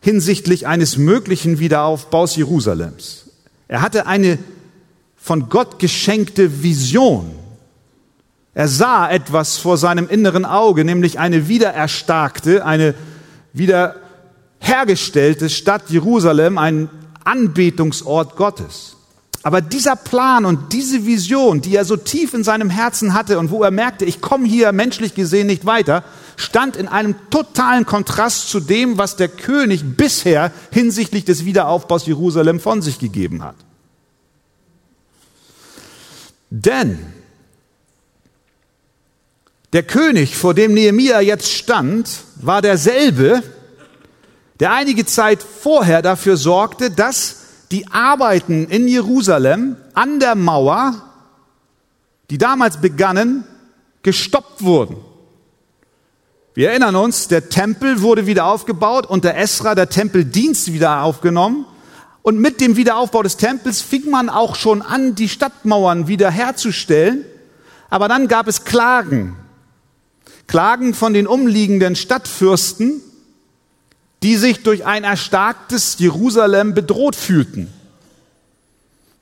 hinsichtlich 0.01 0.65
eines 0.67 0.97
möglichen 0.97 1.59
Wiederaufbaus 1.59 2.35
Jerusalems. 2.35 3.27
Er 3.67 3.81
hatte 3.81 4.07
eine 4.07 4.39
von 5.15 5.49
Gott 5.49 5.79
geschenkte 5.79 6.63
Vision. 6.63 7.31
Er 8.53 8.67
sah 8.67 9.09
etwas 9.09 9.57
vor 9.57 9.77
seinem 9.77 10.09
inneren 10.09 10.45
Auge, 10.45 10.83
nämlich 10.83 11.19
eine 11.19 11.47
wiedererstarkte, 11.47 12.65
eine 12.65 12.95
wiederhergestellte 13.53 15.49
Stadt 15.49 15.89
Jerusalem, 15.89 16.57
ein 16.57 16.89
Anbetungsort 17.23 18.35
Gottes. 18.35 18.96
Aber 19.47 19.61
dieser 19.61 19.95
Plan 19.95 20.43
und 20.43 20.73
diese 20.73 21.05
Vision, 21.05 21.61
die 21.61 21.73
er 21.73 21.85
so 21.85 21.95
tief 21.95 22.33
in 22.33 22.43
seinem 22.43 22.69
Herzen 22.69 23.13
hatte 23.13 23.39
und 23.39 23.49
wo 23.49 23.63
er 23.63 23.71
merkte, 23.71 24.03
ich 24.03 24.19
komme 24.19 24.45
hier 24.45 24.73
menschlich 24.73 25.15
gesehen 25.15 25.47
nicht 25.47 25.65
weiter, 25.65 26.03
stand 26.35 26.75
in 26.75 26.89
einem 26.89 27.15
totalen 27.29 27.85
Kontrast 27.85 28.49
zu 28.49 28.59
dem, 28.59 28.97
was 28.97 29.15
der 29.15 29.29
König 29.29 29.95
bisher 29.95 30.51
hinsichtlich 30.71 31.23
des 31.23 31.45
Wiederaufbaus 31.45 32.05
Jerusalem 32.07 32.59
von 32.59 32.81
sich 32.81 32.99
gegeben 32.99 33.41
hat. 33.41 33.55
Denn 36.49 36.99
der 39.71 39.83
König, 39.83 40.35
vor 40.35 40.55
dem 40.55 40.73
Nehemia 40.73 41.21
jetzt 41.21 41.53
stand, 41.53 42.09
war 42.35 42.61
derselbe, 42.61 43.41
der 44.59 44.73
einige 44.73 45.05
Zeit 45.05 45.41
vorher 45.41 46.01
dafür 46.01 46.35
sorgte, 46.35 46.91
dass 46.91 47.46
die 47.71 47.87
Arbeiten 47.91 48.67
in 48.67 48.87
Jerusalem 48.87 49.75
an 49.93 50.19
der 50.19 50.35
Mauer, 50.35 51.01
die 52.29 52.37
damals 52.37 52.77
begannen, 52.77 53.43
gestoppt 54.03 54.63
wurden. 54.63 54.97
Wir 56.53 56.69
erinnern 56.69 56.95
uns, 56.95 57.27
der 57.27 57.49
Tempel 57.49 58.01
wurde 58.01 58.25
wieder 58.25 58.45
aufgebaut, 58.45 59.05
unter 59.05 59.35
Esra 59.35 59.75
der 59.75 59.89
Tempeldienst 59.89 60.73
wieder 60.73 61.03
aufgenommen. 61.03 61.65
Und 62.23 62.39
mit 62.39 62.59
dem 62.61 62.75
Wiederaufbau 62.75 63.23
des 63.23 63.37
Tempels 63.37 63.81
fing 63.81 64.09
man 64.09 64.29
auch 64.29 64.55
schon 64.55 64.81
an, 64.81 65.15
die 65.15 65.29
Stadtmauern 65.29 66.07
wieder 66.07 66.31
herzustellen. 66.31 67.25
Aber 67.89 68.07
dann 68.07 68.27
gab 68.27 68.47
es 68.47 68.65
Klagen 68.65 69.37
Klagen 70.47 70.93
von 70.93 71.13
den 71.13 71.27
umliegenden 71.27 71.97
Stadtfürsten, 71.97 73.01
die 74.23 74.35
sich 74.35 74.63
durch 74.63 74.85
ein 74.85 75.03
erstarktes 75.03 75.97
Jerusalem 75.99 76.73
bedroht 76.73 77.15
fühlten. 77.15 77.71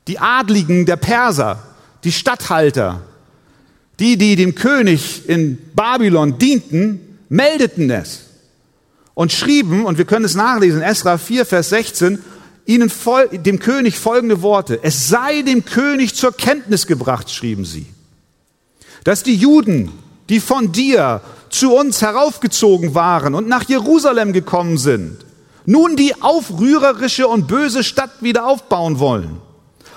Die 0.07 0.19
Adligen 0.19 0.85
der 0.85 0.95
Perser, 0.95 1.61
die 2.03 2.11
Statthalter, 2.11 3.01
die, 3.99 4.17
die 4.17 4.35
dem 4.35 4.55
König 4.55 5.27
in 5.27 5.57
Babylon 5.73 6.37
dienten, 6.37 7.19
meldeten 7.29 7.89
es 7.89 8.21
und 9.13 9.31
schrieben, 9.31 9.85
und 9.85 9.97
wir 9.97 10.05
können 10.05 10.25
es 10.25 10.35
nachlesen, 10.35 10.81
Esra 10.81 11.17
4, 11.17 11.45
Vers 11.45 11.69
16, 11.69 12.19
ihnen 12.65 12.91
dem 13.31 13.59
König 13.59 13.97
folgende 13.97 14.41
Worte. 14.41 14.79
Es 14.83 15.07
sei 15.07 15.41
dem 15.41 15.65
König 15.65 16.15
zur 16.15 16.35
Kenntnis 16.35 16.87
gebracht, 16.87 17.31
schrieben 17.31 17.65
sie, 17.65 17.85
dass 19.03 19.23
die 19.23 19.35
Juden 19.35 19.91
die 20.29 20.39
von 20.39 20.71
dir 20.71 21.21
zu 21.59 21.73
uns 21.73 22.01
heraufgezogen 22.01 22.95
waren 22.95 23.35
und 23.35 23.47
nach 23.47 23.63
Jerusalem 23.67 24.33
gekommen 24.33 24.77
sind, 24.77 25.25
nun 25.65 25.95
die 25.95 26.21
aufrührerische 26.21 27.27
und 27.27 27.47
böse 27.47 27.83
Stadt 27.83 28.11
wieder 28.21 28.45
aufbauen 28.45 28.99
wollen. 28.99 29.41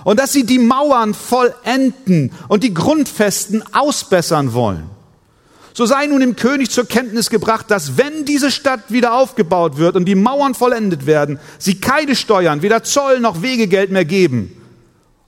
Und 0.04 0.20
dass 0.20 0.32
sie 0.32 0.44
die 0.44 0.58
Mauern 0.58 1.12
vollenden 1.12 2.32
und 2.48 2.62
die 2.62 2.72
Grundfesten 2.72 3.62
ausbessern 3.74 4.54
wollen. 4.54 4.88
So 5.74 5.86
sei 5.86 6.06
nun 6.06 6.20
dem 6.20 6.36
König 6.36 6.70
zur 6.70 6.86
Kenntnis 6.86 7.30
gebracht, 7.30 7.70
dass 7.70 7.98
wenn 7.98 8.24
diese 8.24 8.50
Stadt 8.50 8.90
wieder 8.90 9.14
aufgebaut 9.14 9.76
wird 9.76 9.96
und 9.96 10.06
die 10.06 10.14
Mauern 10.14 10.54
vollendet 10.54 11.06
werden, 11.06 11.38
sie 11.58 11.80
keine 11.80 12.16
Steuern, 12.16 12.62
weder 12.62 12.82
Zoll 12.84 13.20
noch 13.20 13.42
Wegegeld 13.42 13.90
mehr 13.90 14.04
geben 14.04 14.56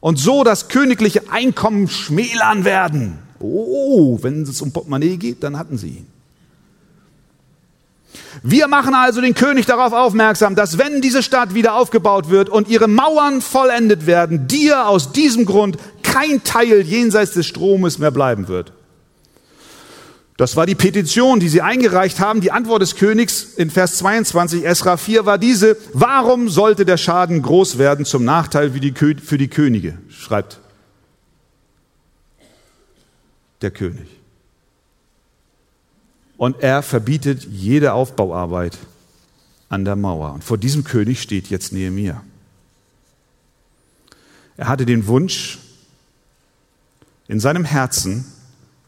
und 0.00 0.18
so 0.18 0.42
das 0.42 0.68
königliche 0.68 1.30
Einkommen 1.30 1.88
schmälern 1.88 2.64
werden. 2.64 3.18
Oh, 3.38 4.18
wenn 4.22 4.42
es 4.42 4.60
um 4.60 4.72
Portemonnaie 4.72 5.16
geht, 5.16 5.42
dann 5.42 5.58
hatten 5.58 5.78
sie 5.78 5.88
ihn. 5.88 6.19
Wir 8.42 8.68
machen 8.68 8.94
also 8.94 9.20
den 9.20 9.34
König 9.34 9.66
darauf 9.66 9.92
aufmerksam, 9.92 10.54
dass 10.54 10.78
wenn 10.78 11.00
diese 11.00 11.22
Stadt 11.22 11.54
wieder 11.54 11.74
aufgebaut 11.74 12.30
wird 12.30 12.48
und 12.48 12.68
ihre 12.68 12.88
Mauern 12.88 13.40
vollendet 13.40 14.06
werden, 14.06 14.46
dir 14.46 14.86
aus 14.86 15.12
diesem 15.12 15.44
Grund 15.44 15.76
kein 16.02 16.42
Teil 16.42 16.80
jenseits 16.80 17.32
des 17.32 17.46
Stromes 17.46 17.98
mehr 17.98 18.10
bleiben 18.10 18.48
wird. 18.48 18.72
Das 20.36 20.56
war 20.56 20.64
die 20.64 20.74
Petition, 20.74 21.38
die 21.38 21.50
sie 21.50 21.60
eingereicht 21.60 22.18
haben. 22.18 22.40
Die 22.40 22.50
Antwort 22.50 22.80
des 22.80 22.96
Königs 22.96 23.42
in 23.56 23.70
Vers 23.70 23.98
22 23.98 24.64
Esra 24.64 24.96
4 24.96 25.26
war 25.26 25.36
diese, 25.36 25.76
warum 25.92 26.48
sollte 26.48 26.86
der 26.86 26.96
Schaden 26.96 27.42
groß 27.42 27.76
werden 27.76 28.06
zum 28.06 28.24
Nachteil 28.24 28.70
für 28.70 29.36
die, 29.36 29.48
Könige, 29.48 29.98
schreibt 30.08 30.60
der 33.60 33.70
König. 33.70 34.19
Und 36.40 36.62
er 36.62 36.82
verbietet 36.82 37.44
jede 37.50 37.92
Aufbauarbeit 37.92 38.78
an 39.68 39.84
der 39.84 39.94
Mauer. 39.94 40.32
Und 40.32 40.42
vor 40.42 40.56
diesem 40.56 40.84
König 40.84 41.20
steht 41.20 41.48
jetzt 41.50 41.70
Nehemia. 41.74 42.24
Er 44.56 44.66
hatte 44.66 44.86
den 44.86 45.06
Wunsch 45.06 45.58
in 47.28 47.40
seinem 47.40 47.66
Herzen, 47.66 48.24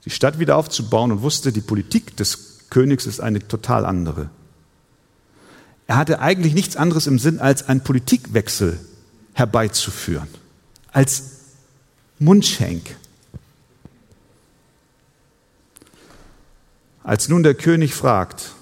die 0.06 0.10
Stadt 0.10 0.38
wieder 0.38 0.56
aufzubauen 0.56 1.12
und 1.12 1.20
wusste, 1.20 1.52
die 1.52 1.60
Politik 1.60 2.16
des 2.16 2.70
Königs 2.70 3.04
ist 3.04 3.20
eine 3.20 3.46
total 3.46 3.84
andere. 3.84 4.30
Er 5.86 5.98
hatte 5.98 6.20
eigentlich 6.20 6.54
nichts 6.54 6.76
anderes 6.76 7.06
im 7.06 7.18
Sinn, 7.18 7.38
als 7.38 7.68
einen 7.68 7.82
Politikwechsel 7.82 8.80
herbeizuführen, 9.34 10.28
als 10.90 11.24
Mundschenk. 12.18 12.96
Als 17.04 17.28
nun 17.28 17.42
der 17.42 17.54
König 17.54 17.94
fragt, 17.94 18.52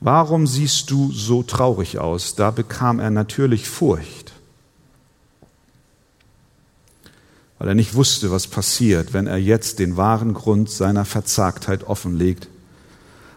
warum 0.00 0.46
siehst 0.46 0.90
du 0.90 1.10
so 1.12 1.42
traurig 1.42 1.98
aus, 1.98 2.34
da 2.34 2.50
bekam 2.50 3.00
er 3.00 3.10
natürlich 3.10 3.68
Furcht, 3.68 4.32
weil 7.58 7.68
er 7.68 7.74
nicht 7.74 7.94
wusste, 7.94 8.30
was 8.30 8.46
passiert, 8.46 9.14
wenn 9.14 9.26
er 9.26 9.38
jetzt 9.38 9.78
den 9.78 9.96
wahren 9.96 10.34
Grund 10.34 10.70
seiner 10.70 11.06
Verzagtheit 11.06 11.84
offenlegt. 11.84 12.48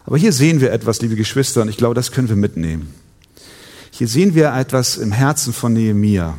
Aber 0.05 0.17
hier 0.17 0.33
sehen 0.33 0.59
wir 0.59 0.73
etwas, 0.73 1.01
liebe 1.01 1.15
Geschwister, 1.15 1.61
und 1.61 1.69
ich 1.69 1.77
glaube, 1.77 1.95
das 1.95 2.11
können 2.11 2.27
wir 2.27 2.35
mitnehmen. 2.35 2.93
Hier 3.91 4.07
sehen 4.07 4.35
wir 4.35 4.53
etwas 4.53 4.97
im 4.97 5.13
Herzen 5.13 5.53
von 5.53 5.71
Nehemia, 5.71 6.37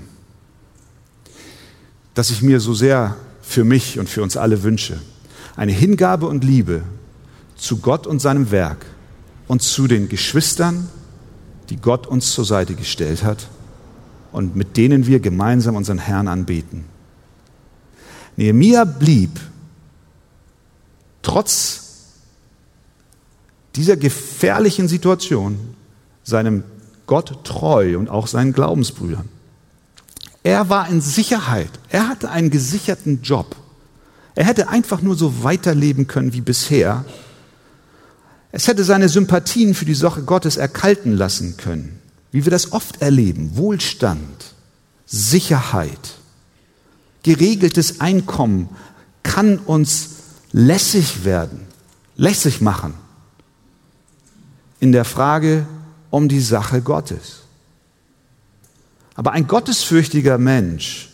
das 2.12 2.30
ich 2.30 2.42
mir 2.42 2.60
so 2.60 2.74
sehr 2.74 3.16
für 3.40 3.64
mich 3.64 3.98
und 3.98 4.08
für 4.08 4.22
uns 4.22 4.36
alle 4.36 4.62
wünsche. 4.62 5.00
Eine 5.56 5.72
Hingabe 5.72 6.26
und 6.26 6.44
Liebe 6.44 6.82
zu 7.60 7.78
Gott 7.78 8.06
und 8.06 8.20
seinem 8.20 8.50
Werk 8.50 8.86
und 9.46 9.62
zu 9.62 9.86
den 9.86 10.08
Geschwistern, 10.08 10.88
die 11.68 11.76
Gott 11.76 12.06
uns 12.06 12.32
zur 12.32 12.44
Seite 12.44 12.74
gestellt 12.74 13.22
hat 13.22 13.48
und 14.32 14.56
mit 14.56 14.76
denen 14.76 15.06
wir 15.06 15.20
gemeinsam 15.20 15.76
unseren 15.76 15.98
Herrn 15.98 16.28
anbeten. 16.28 16.84
Nehemia 18.36 18.84
blieb 18.84 19.38
trotz 21.22 21.82
dieser 23.76 23.96
gefährlichen 23.96 24.88
Situation 24.88 25.58
seinem 26.24 26.64
Gott 27.06 27.44
treu 27.44 27.98
und 27.98 28.08
auch 28.08 28.26
seinen 28.26 28.52
Glaubensbrüdern. 28.52 29.28
Er 30.42 30.68
war 30.68 30.88
in 30.88 31.00
Sicherheit. 31.00 31.70
Er 31.90 32.08
hatte 32.08 32.30
einen 32.30 32.50
gesicherten 32.50 33.20
Job. 33.22 33.56
Er 34.34 34.46
hätte 34.46 34.68
einfach 34.68 35.02
nur 35.02 35.16
so 35.16 35.42
weiterleben 35.42 36.06
können 36.06 36.32
wie 36.32 36.40
bisher 36.40 37.04
es 38.52 38.66
hätte 38.66 38.84
seine 38.84 39.08
Sympathien 39.08 39.74
für 39.74 39.84
die 39.84 39.94
Sache 39.94 40.22
Gottes 40.22 40.56
erkalten 40.56 41.16
lassen 41.16 41.56
können, 41.56 42.00
wie 42.32 42.44
wir 42.44 42.50
das 42.50 42.72
oft 42.72 43.00
erleben. 43.00 43.52
Wohlstand, 43.54 44.54
Sicherheit, 45.06 46.16
geregeltes 47.22 48.00
Einkommen 48.00 48.68
kann 49.22 49.58
uns 49.58 50.10
lässig 50.52 51.24
werden, 51.24 51.60
lässig 52.16 52.60
machen. 52.60 52.94
In 54.80 54.92
der 54.92 55.04
Frage, 55.04 55.66
um 56.10 56.28
die 56.28 56.40
Sache 56.40 56.80
Gottes. 56.80 57.42
Aber 59.14 59.32
ein 59.32 59.46
gottesfürchtiger 59.46 60.38
Mensch, 60.38 61.10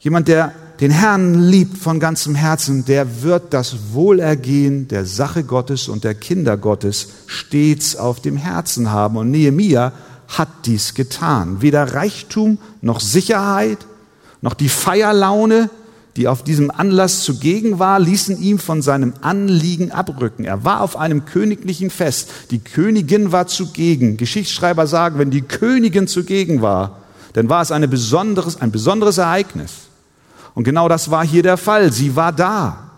jemand, 0.00 0.28
der 0.28 0.52
den 0.80 0.90
Herrn 0.90 1.34
liebt 1.34 1.78
von 1.78 2.00
ganzem 2.00 2.34
Herzen, 2.34 2.84
der 2.84 3.22
wird 3.22 3.52
das 3.54 3.92
Wohlergehen 3.92 4.88
der 4.88 5.04
Sache 5.04 5.44
Gottes 5.44 5.88
und 5.88 6.04
der 6.04 6.14
Kinder 6.14 6.56
Gottes 6.56 7.08
stets 7.26 7.94
auf 7.96 8.20
dem 8.20 8.36
Herzen 8.36 8.90
haben. 8.90 9.16
Und 9.16 9.30
Nehemia 9.30 9.92
hat 10.28 10.48
dies 10.64 10.94
getan. 10.94 11.60
Weder 11.60 11.94
Reichtum 11.94 12.58
noch 12.80 13.00
Sicherheit 13.00 13.78
noch 14.40 14.54
die 14.54 14.68
Feierlaune, 14.68 15.70
die 16.16 16.28
auf 16.28 16.42
diesem 16.42 16.70
Anlass 16.70 17.22
zugegen 17.22 17.78
war, 17.78 17.98
ließen 18.00 18.40
ihm 18.42 18.58
von 18.58 18.82
seinem 18.82 19.14
Anliegen 19.22 19.92
abrücken. 19.92 20.44
Er 20.44 20.64
war 20.64 20.80
auf 20.82 20.96
einem 20.96 21.24
königlichen 21.24 21.90
Fest. 21.90 22.28
Die 22.50 22.58
Königin 22.58 23.32
war 23.32 23.46
zugegen. 23.46 24.16
Geschichtsschreiber 24.16 24.86
sagen, 24.86 25.18
wenn 25.18 25.30
die 25.30 25.42
Königin 25.42 26.08
zugegen 26.08 26.60
war, 26.60 26.98
dann 27.32 27.48
war 27.48 27.62
es 27.62 27.70
eine 27.70 27.88
besonderes, 27.88 28.60
ein 28.60 28.72
besonderes 28.72 29.16
Ereignis. 29.18 29.72
Und 30.54 30.64
genau 30.64 30.88
das 30.88 31.10
war 31.10 31.24
hier 31.24 31.42
der 31.42 31.56
Fall. 31.56 31.92
Sie 31.92 32.16
war 32.16 32.32
da. 32.32 32.90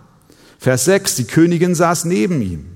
Vers 0.59 0.87
6, 0.87 1.17
die 1.17 1.25
Königin 1.25 1.75
saß 1.75 2.05
neben 2.07 2.41
ihm. 2.43 2.67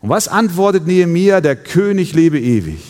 Und 0.00 0.08
was 0.08 0.28
antwortet 0.28 0.86
Nehemia? 0.86 1.40
Der 1.40 1.56
König 1.56 2.14
lebe 2.14 2.40
ewig. 2.40 2.80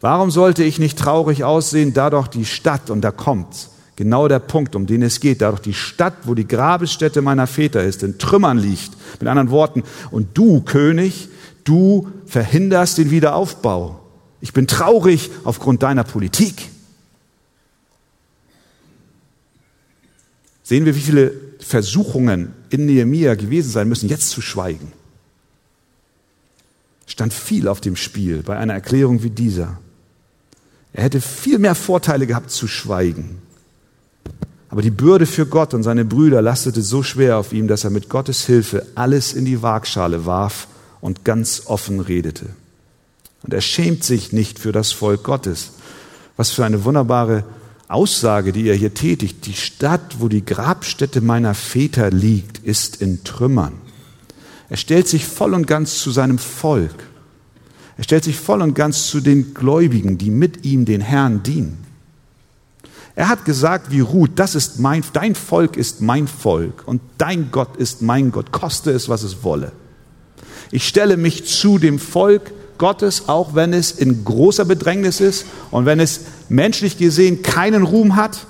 Warum 0.00 0.30
sollte 0.30 0.64
ich 0.64 0.78
nicht 0.78 0.98
traurig 0.98 1.44
aussehen, 1.44 1.94
da 1.94 2.10
doch 2.10 2.26
die 2.26 2.44
Stadt, 2.44 2.90
und 2.90 3.00
da 3.00 3.10
kommt's, 3.10 3.70
genau 3.96 4.28
der 4.28 4.38
Punkt, 4.38 4.76
um 4.76 4.86
den 4.86 5.02
es 5.02 5.20
geht, 5.20 5.40
da 5.40 5.50
doch 5.50 5.58
die 5.58 5.72
Stadt, 5.72 6.14
wo 6.24 6.34
die 6.34 6.46
Grabesstätte 6.46 7.22
meiner 7.22 7.46
Väter 7.46 7.82
ist, 7.82 8.02
in 8.02 8.18
Trümmern 8.18 8.58
liegt. 8.58 8.90
Mit 9.18 9.28
anderen 9.28 9.50
Worten, 9.50 9.82
und 10.10 10.36
du, 10.36 10.60
König, 10.60 11.28
du 11.64 12.08
verhinderst 12.26 12.98
den 12.98 13.10
Wiederaufbau. 13.10 14.00
Ich 14.40 14.52
bin 14.52 14.66
traurig 14.66 15.30
aufgrund 15.44 15.82
deiner 15.82 16.04
Politik. 16.04 16.70
Sehen 20.64 20.86
wir, 20.86 20.96
wie 20.96 21.00
viele 21.00 21.32
Versuchungen 21.60 22.52
in 22.70 22.86
Nehemia 22.86 23.36
gewesen 23.36 23.70
sein 23.70 23.88
müssen, 23.88 24.08
jetzt 24.08 24.30
zu 24.30 24.40
schweigen. 24.40 24.92
Stand 27.06 27.32
viel 27.32 27.68
auf 27.68 27.80
dem 27.80 27.94
Spiel 27.94 28.42
bei 28.42 28.56
einer 28.56 28.72
Erklärung 28.72 29.22
wie 29.22 29.30
dieser. 29.30 29.78
Er 30.92 31.04
hätte 31.04 31.20
viel 31.20 31.58
mehr 31.58 31.74
Vorteile 31.74 32.26
gehabt 32.26 32.50
zu 32.50 32.66
schweigen. 32.66 33.42
Aber 34.68 34.82
die 34.82 34.90
Bürde 34.90 35.26
für 35.26 35.46
Gott 35.46 35.74
und 35.74 35.82
seine 35.82 36.04
Brüder 36.04 36.42
lastete 36.42 36.82
so 36.82 37.02
schwer 37.02 37.38
auf 37.38 37.52
ihm, 37.52 37.68
dass 37.68 37.84
er 37.84 37.90
mit 37.90 38.08
Gottes 38.08 38.46
Hilfe 38.46 38.86
alles 38.94 39.32
in 39.32 39.44
die 39.44 39.62
Waagschale 39.62 40.26
warf 40.26 40.66
und 41.00 41.24
ganz 41.24 41.64
offen 41.66 42.00
redete. 42.00 42.46
Und 43.42 43.52
er 43.52 43.60
schämt 43.60 44.02
sich 44.02 44.32
nicht 44.32 44.58
für 44.58 44.72
das 44.72 44.90
Volk 44.90 45.22
Gottes. 45.22 45.72
Was 46.36 46.50
für 46.50 46.64
eine 46.64 46.84
wunderbare 46.84 47.44
Aussage, 47.88 48.52
die 48.52 48.68
er 48.68 48.74
hier 48.74 48.94
tätigt, 48.94 49.46
die 49.46 49.54
Stadt, 49.54 50.16
wo 50.20 50.28
die 50.28 50.44
Grabstätte 50.44 51.20
meiner 51.20 51.54
Väter 51.54 52.10
liegt, 52.10 52.58
ist 52.58 53.00
in 53.00 53.24
Trümmern. 53.24 53.74
Er 54.68 54.76
stellt 54.76 55.06
sich 55.06 55.26
voll 55.26 55.54
und 55.54 55.66
ganz 55.66 55.98
zu 55.98 56.10
seinem 56.10 56.38
Volk. 56.38 56.94
Er 57.96 58.04
stellt 58.04 58.24
sich 58.24 58.38
voll 58.38 58.62
und 58.62 58.74
ganz 58.74 59.08
zu 59.08 59.20
den 59.20 59.54
Gläubigen, 59.54 60.18
die 60.18 60.30
mit 60.30 60.64
ihm 60.64 60.84
den 60.84 61.00
Herrn 61.00 61.42
dienen. 61.42 61.84
Er 63.16 63.28
hat 63.28 63.44
gesagt, 63.44 63.92
wie 63.92 64.00
Ruth, 64.00 64.32
das 64.36 64.54
ist 64.54 64.80
mein, 64.80 65.04
dein 65.12 65.34
Volk 65.36 65.76
ist 65.76 66.00
mein 66.00 66.26
Volk 66.26 66.82
und 66.86 67.00
dein 67.18 67.50
Gott 67.52 67.76
ist 67.76 68.02
mein 68.02 68.32
Gott, 68.32 68.50
koste 68.50 68.90
es, 68.90 69.08
was 69.08 69.22
es 69.22 69.44
wolle. 69.44 69.70
Ich 70.72 70.88
stelle 70.88 71.16
mich 71.16 71.46
zu 71.46 71.78
dem 71.78 72.00
Volk, 72.00 72.52
Gottes, 72.78 73.28
auch 73.28 73.54
wenn 73.54 73.72
es 73.72 73.92
in 73.92 74.24
großer 74.24 74.64
Bedrängnis 74.64 75.20
ist 75.20 75.46
und 75.70 75.86
wenn 75.86 76.00
es 76.00 76.20
menschlich 76.48 76.98
gesehen 76.98 77.42
keinen 77.42 77.82
Ruhm 77.82 78.16
hat 78.16 78.46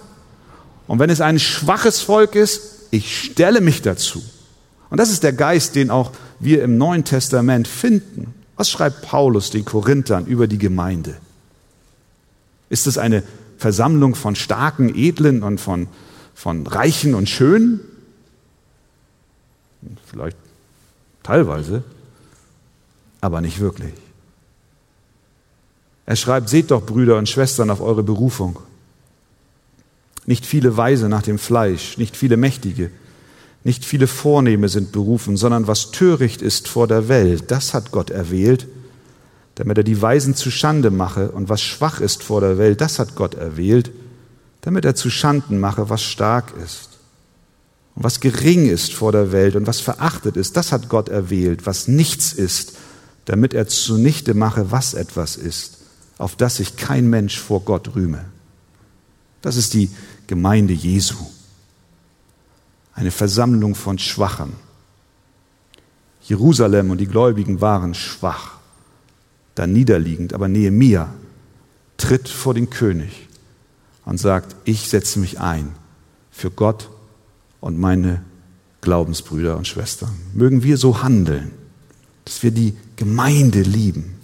und 0.87 0.99
wenn 0.99 1.11
es 1.11 1.21
ein 1.21 1.39
schwaches 1.39 2.01
Volk 2.01 2.35
ist, 2.35 2.61
ich 2.91 3.23
stelle 3.25 3.61
mich 3.61 3.83
dazu. 3.83 4.23
Und 4.91 4.99
das 4.99 5.11
ist 5.11 5.23
der 5.23 5.33
Geist, 5.33 5.75
den 5.75 5.91
auch 5.91 6.13
wir 6.39 6.63
im 6.63 6.79
Neuen 6.79 7.05
Testament 7.05 7.67
finden. 7.67 8.35
Was 8.57 8.71
schreibt 8.71 9.03
Paulus 9.03 9.51
den 9.51 9.65
Korinthern 9.65 10.27
über 10.27 10.47
die 10.47 10.59
Gemeinde? 10.59 11.17
Ist 12.69 12.87
es 12.87 12.99
eine 12.99 13.23
Versammlung 13.59 14.15
von 14.15 14.37
starken, 14.37 14.95
edlen 14.95 15.43
und 15.43 15.61
von, 15.61 15.89
von 16.35 16.67
reichen 16.67 17.15
und 17.15 17.29
schönen? 17.29 17.81
Vielleicht 20.07 20.37
teilweise, 21.23 21.83
aber 23.21 23.41
nicht 23.41 23.61
wirklich. 23.61 23.95
Er 26.07 26.17
schreibt, 26.17 26.49
seht 26.49 26.71
doch, 26.71 26.85
Brüder 26.85 27.17
und 27.17 27.29
Schwestern, 27.29 27.71
auf 27.71 27.81
eure 27.81 28.03
Berufung. 28.03 28.59
Nicht 30.27 30.47
viele 30.47 30.77
Weise 30.77 31.09
nach 31.09 31.23
dem 31.23 31.39
Fleisch, 31.39 31.99
nicht 31.99 32.17
viele 32.17 32.37
Mächtige, 32.37 32.91
nicht 33.63 33.85
viele 33.85 34.07
Vornehme 34.07 34.69
sind 34.69 34.93
berufen, 34.93 35.37
sondern 35.37 35.67
was 35.67 35.91
töricht 35.91 36.43
ist 36.43 36.69
vor 36.69 36.87
der 36.87 37.09
Welt, 37.09 37.51
das 37.51 37.73
hat 37.73 37.91
Gott 37.91 38.11
erwählt, 38.11 38.67
damit 39.55 39.79
er 39.79 39.85
die 39.85 40.01
Weisen 40.01 40.35
zu 40.35 40.51
Schande 40.51 40.91
mache, 40.91 41.31
und 41.31 41.49
was 41.49 41.63
schwach 41.63 42.01
ist 42.01 42.23
vor 42.23 42.41
der 42.41 42.59
Welt, 42.59 42.81
das 42.81 42.99
hat 42.99 43.15
Gott 43.15 43.35
erwählt, 43.35 43.91
damit 44.63 44.85
er 44.85 44.95
zu 44.95 45.11
Schanden 45.11 45.61
mache, 45.61 45.89
was 45.91 46.03
stark 46.03 46.53
ist. 46.63 46.91
Und 47.95 48.05
was 48.05 48.21
gering 48.21 48.69
ist 48.69 48.93
vor 48.93 49.13
der 49.13 49.31
Welt 49.31 49.57
und 49.57 49.67
was 49.67 49.81
verachtet 49.81 50.37
ist, 50.37 50.57
das 50.57 50.73
hat 50.73 50.89
Gott 50.89 51.09
erwählt, 51.09 51.67
was 51.67 51.87
nichts 51.87 52.33
ist, 52.33 52.75
damit 53.27 53.55
er 53.55 53.69
zunichte 53.69 54.35
mache, 54.35 54.71
was 54.71 54.95
etwas 54.95 55.37
ist 55.37 55.84
auf 56.19 56.37
das 56.37 56.57
sich 56.57 56.77
kein 56.77 57.09
Mensch 57.09 57.39
vor 57.39 57.61
Gott 57.61 57.95
rühme. 57.95 58.25
Das 59.43 59.57
ist 59.57 59.75
die 59.75 59.91
Gemeinde 60.27 60.73
Jesu. 60.73 61.17
Eine 62.95 63.11
Versammlung 63.11 63.75
von 63.75 63.99
Schwachen. 63.99 64.53
Jerusalem 66.23 66.91
und 66.91 66.99
die 66.99 67.07
Gläubigen 67.07 67.61
waren 67.61 67.95
schwach, 67.95 68.53
da 69.55 69.67
niederliegend, 69.67 70.33
aber 70.33 70.49
Nehemia 70.49 71.13
tritt 71.97 72.29
vor 72.29 72.55
den 72.55 72.71
König 72.71 73.29
und 74.05 74.19
sagt, 74.19 74.57
ich 74.65 74.89
setze 74.89 75.19
mich 75.19 75.41
ein 75.41 75.75
für 76.31 76.51
Gott 76.51 76.89
und 77.61 77.79
meine 77.79 78.23
Glaubensbrüder 78.81 79.57
und 79.57 79.67
Schwestern. 79.67 80.15
Mögen 80.33 80.63
wir 80.63 80.77
so 80.77 81.03
handeln, 81.03 81.51
dass 82.25 82.43
wir 82.43 82.51
die 82.51 82.77
Gemeinde 82.97 83.63
lieben, 83.63 84.15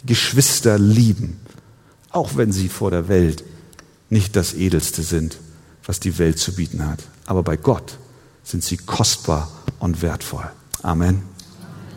die 0.00 0.06
Geschwister 0.06 0.78
lieben, 0.78 1.40
auch 2.10 2.36
wenn 2.36 2.52
sie 2.52 2.68
vor 2.68 2.90
der 2.90 3.08
Welt 3.08 3.44
nicht 4.08 4.36
das 4.36 4.54
Edelste 4.54 5.02
sind, 5.02 5.38
was 5.84 6.00
die 6.00 6.18
Welt 6.18 6.38
zu 6.38 6.54
bieten 6.54 6.86
hat. 6.86 7.00
Aber 7.26 7.42
bei 7.42 7.56
Gott 7.56 7.98
sind 8.42 8.64
sie 8.64 8.76
kostbar 8.76 9.50
und 9.78 10.02
wertvoll. 10.02 10.50
Amen. 10.82 11.22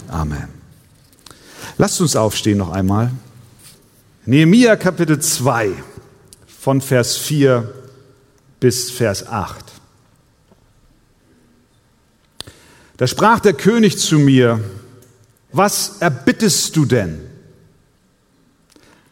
Amen. 0.08 0.48
Lasst 1.78 2.00
uns 2.02 2.16
aufstehen 2.16 2.58
noch 2.58 2.72
einmal. 2.72 3.12
Nehemia 4.26 4.76
Kapitel 4.76 5.20
2 5.20 5.72
von 6.46 6.82
Vers 6.82 7.18
4 7.18 7.74
bis 8.60 8.92
Vers 8.92 9.28
8. 9.28 9.66
Da 12.98 13.08
sprach 13.08 13.40
der 13.40 13.54
König 13.54 13.98
zu 13.98 14.20
mir, 14.20 14.64
was 15.52 15.98
erbittest 16.00 16.76
du 16.76 16.86
denn? 16.86 17.33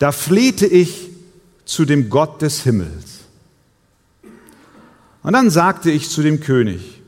Da 0.01 0.11
flehte 0.11 0.65
ich 0.65 1.11
zu 1.63 1.85
dem 1.85 2.09
Gott 2.09 2.41
des 2.41 2.63
Himmels. 2.63 3.19
Und 5.21 5.33
dann 5.33 5.51
sagte 5.51 5.91
ich 5.91 6.09
zu 6.09 6.23
dem 6.23 6.39
König, 6.39 7.03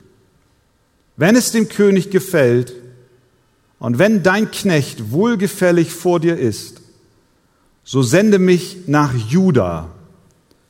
wenn 1.17 1.35
es 1.35 1.51
dem 1.51 1.69
König 1.69 2.11
gefällt 2.11 2.75
und 3.79 3.97
wenn 3.97 4.21
dein 4.21 4.51
Knecht 4.51 5.09
wohlgefällig 5.09 5.91
vor 5.91 6.19
dir 6.19 6.37
ist, 6.37 6.81
so 7.83 8.03
sende 8.03 8.37
mich 8.37 8.85
nach 8.85 9.15
Juda, 9.15 9.89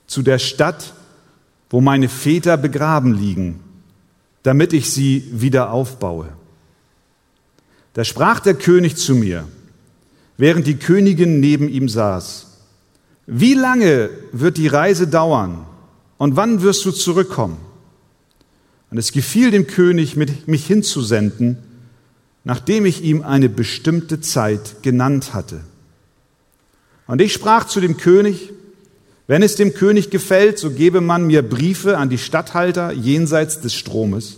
zu 0.07 0.21
der 0.21 0.39
Stadt, 0.39 0.93
wo 1.69 1.81
meine 1.81 2.07
Väter 2.07 2.55
begraben 2.55 3.13
liegen, 3.13 3.59
damit 4.43 4.71
ich 4.71 4.89
sie 4.91 5.27
wieder 5.33 5.71
aufbaue. 5.71 6.29
Da 7.91 8.05
sprach 8.05 8.39
der 8.39 8.53
König 8.53 8.95
zu 8.95 9.13
mir, 9.13 9.45
während 10.37 10.67
die 10.67 10.77
Königin 10.77 11.39
neben 11.39 11.69
ihm 11.69 11.89
saß. 11.89 12.47
Wie 13.25 13.53
lange 13.53 14.09
wird 14.31 14.57
die 14.57 14.67
Reise 14.67 15.07
dauern 15.07 15.65
und 16.17 16.35
wann 16.35 16.61
wirst 16.61 16.85
du 16.85 16.91
zurückkommen? 16.91 17.57
Und 18.91 18.97
es 18.97 19.11
gefiel 19.11 19.49
dem 19.49 19.65
König, 19.65 20.15
mich 20.15 20.67
hinzusenden, 20.67 21.57
nachdem 22.43 22.85
ich 22.85 23.03
ihm 23.03 23.21
eine 23.21 23.49
bestimmte 23.49 24.21
Zeit 24.21 24.83
genannt 24.83 25.33
hatte. 25.33 25.61
Und 27.07 27.21
ich 27.21 27.33
sprach 27.33 27.65
zu 27.65 27.79
dem 27.79 27.97
König, 27.97 28.51
wenn 29.25 29.41
es 29.41 29.55
dem 29.55 29.73
König 29.73 30.09
gefällt, 30.09 30.59
so 30.59 30.71
gebe 30.71 30.99
man 31.01 31.25
mir 31.25 31.47
Briefe 31.47 31.97
an 31.97 32.09
die 32.09 32.17
Statthalter 32.17 32.91
jenseits 32.91 33.61
des 33.61 33.73
Stromes, 33.73 34.37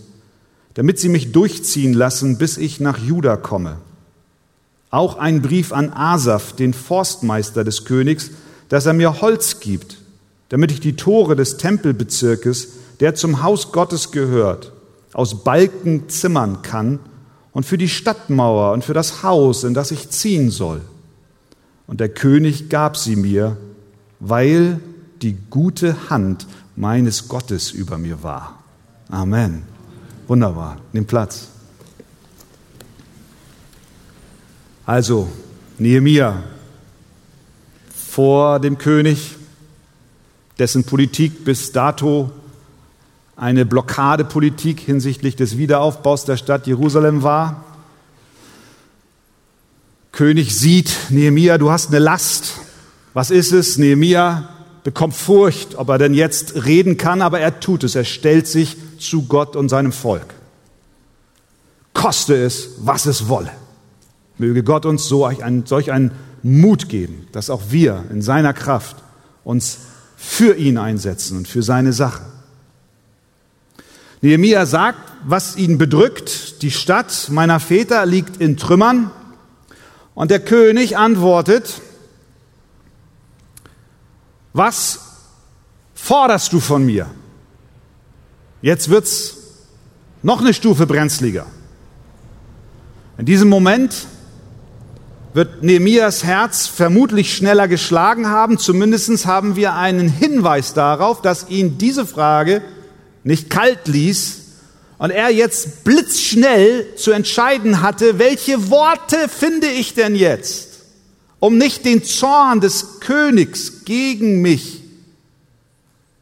damit 0.76 1.00
sie 1.00 1.10
mich 1.10 1.32
durchziehen 1.32 1.94
lassen, 1.94 2.38
bis 2.38 2.58
ich 2.58 2.80
nach 2.80 3.00
Juda 3.00 3.38
komme. 3.38 3.78
Auch 4.96 5.18
ein 5.18 5.42
Brief 5.42 5.74
an 5.74 5.92
Asaf, 5.92 6.54
den 6.54 6.74
Forstmeister 6.74 7.66
des 7.66 7.84
Königs, 7.84 8.32
dass 8.70 8.86
er 8.86 8.94
mir 8.94 9.20
Holz 9.20 9.60
gibt, 9.60 9.98
damit 10.48 10.72
ich 10.72 10.80
die 10.80 10.96
Tore 10.96 11.36
des 11.36 11.58
Tempelbezirkes, 11.58 12.70
der 13.02 13.14
zum 13.14 13.44
Haus 13.44 13.74
Gottes 13.74 14.12
gehört, 14.12 14.72
aus 15.12 15.44
Balken 15.44 16.08
zimmern 16.08 16.62
kann 16.62 17.00
und 17.52 17.66
für 17.66 17.78
die 17.78 17.90
Stadtmauer 17.90 18.72
und 18.72 18.86
für 18.86 18.94
das 18.94 19.22
Haus, 19.22 19.66
in 19.66 19.74
das 19.74 19.92
ich 19.92 20.12
ziehen 20.12 20.50
soll. 20.50 20.80
Und 21.88 22.00
der 22.00 22.08
König 22.08 22.70
gab 22.70 22.96
sie 22.96 23.18
mir, 23.18 23.58
weil 24.22 24.80
die 25.22 25.36
gute 25.50 26.10
Hand 26.10 26.48
meines 26.78 27.28
Gottes 27.28 27.70
über 27.70 27.98
mir 27.98 28.24
war. 28.24 28.64
Amen. 29.10 29.64
Wunderbar. 30.30 30.78
Nimm 30.94 31.06
Platz. 31.06 31.50
Also, 34.86 35.28
Nehemia 35.80 36.44
vor 37.96 38.60
dem 38.60 38.78
König, 38.78 39.36
dessen 40.60 40.84
Politik 40.84 41.44
bis 41.44 41.72
dato 41.72 42.30
eine 43.36 43.66
Blockadepolitik 43.66 44.80
hinsichtlich 44.80 45.36
des 45.36 45.58
Wiederaufbaus 45.58 46.26
der 46.26 46.38
Stadt 46.38 46.68
Jerusalem 46.68 47.24
war. 47.24 47.66
König 50.12 50.56
sieht, 50.56 50.96
Nehemia, 51.10 51.58
du 51.58 51.72
hast 51.72 51.90
eine 51.90 52.00
Last. 52.00 52.54
Was 53.16 53.32
ist 53.32 53.54
es? 53.54 53.78
Nehemia 53.78 54.50
bekommt 54.84 55.16
Furcht, 55.16 55.76
ob 55.76 55.90
er 55.90 55.98
denn 55.98 56.14
jetzt 56.14 56.64
reden 56.64 56.98
kann, 56.98 57.24
aber 57.24 57.40
er 57.40 57.60
tut 57.60 57.84
es. 57.84 57.96
Er 57.96 58.06
stellt 58.06 58.48
sich 58.48 58.78
zu 59.00 59.24
Gott 59.24 59.56
und 59.56 59.68
seinem 59.68 59.92
Volk. 59.92 60.36
Koste 61.94 62.36
es, 62.36 62.70
was 62.78 63.08
es 63.08 63.28
wolle. 63.28 63.52
Möge 64.38 64.64
Gott 64.64 64.86
uns 64.86 65.08
so 65.08 65.26
einen, 65.26 65.66
solch 65.66 65.92
einen 65.92 66.12
Mut 66.44 66.90
geben, 66.90 67.28
dass 67.32 67.50
auch 67.50 67.64
wir 67.70 68.04
in 68.12 68.22
seiner 68.22 68.54
Kraft 68.54 68.98
uns 69.44 69.80
für 70.16 70.56
ihn 70.56 70.78
einsetzen 70.78 71.38
und 71.38 71.48
für 71.48 71.64
seine 71.64 71.94
Sache. 71.94 72.24
Nehemia 74.22 74.66
sagt, 74.66 75.00
was 75.24 75.56
ihn 75.56 75.78
bedrückt, 75.78 76.62
die 76.62 76.72
Stadt 76.72 77.30
meiner 77.30 77.60
Väter 77.60 78.06
liegt 78.06 78.38
in 78.38 78.58
Trümmern. 78.58 79.12
Und 80.14 80.32
der 80.32 80.40
König 80.40 80.98
antwortet, 80.98 81.82
was 84.54 85.00
forderst 85.94 86.54
du 86.54 86.60
von 86.60 86.86
mir? 86.86 87.08
Jetzt 88.62 88.90
wird's 88.90 89.38
noch 90.24 90.42
eine 90.42 90.54
Stufe 90.54 90.88
brenzliger. 90.88 91.46
In 93.18 93.26
diesem 93.26 93.50
Moment 93.50 94.08
wird 95.36 95.64
Nehemias 95.64 96.24
Herz 96.24 96.66
vermutlich 96.66 97.36
schneller 97.36 97.68
geschlagen 97.68 98.28
haben. 98.30 98.58
Zumindest 98.58 99.26
haben 99.26 99.58
wir 99.58 99.74
einen 99.74 100.08
Hinweis 100.08 100.74
darauf, 100.74 101.22
dass 101.22 101.50
ihn 101.50 101.78
diese 101.78 102.06
Frage 102.06 102.62
nicht 103.26 103.50
kalt 103.50 103.90
ließ 103.90 104.44
und 104.98 105.12
er 105.12 105.30
jetzt 105.32 105.84
blitzschnell 105.84 106.96
zu 106.96 107.12
entscheiden 107.12 107.82
hatte, 107.82 108.18
welche 108.18 108.70
Worte 108.70 109.28
finde 109.28 109.68
ich 109.68 109.94
denn 109.94 110.16
jetzt, 110.16 110.86
um 111.42 111.58
nicht 111.58 111.84
den 111.84 112.06
Zorn 112.06 112.62
des 112.62 113.02
Königs 113.02 113.84
gegen 113.84 114.42
mich 114.42 114.84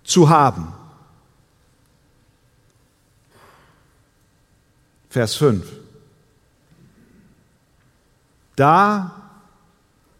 zu 0.03 0.29
haben. 0.29 0.73
Vers 5.07 5.35
5. 5.35 5.82
Da 8.55 9.11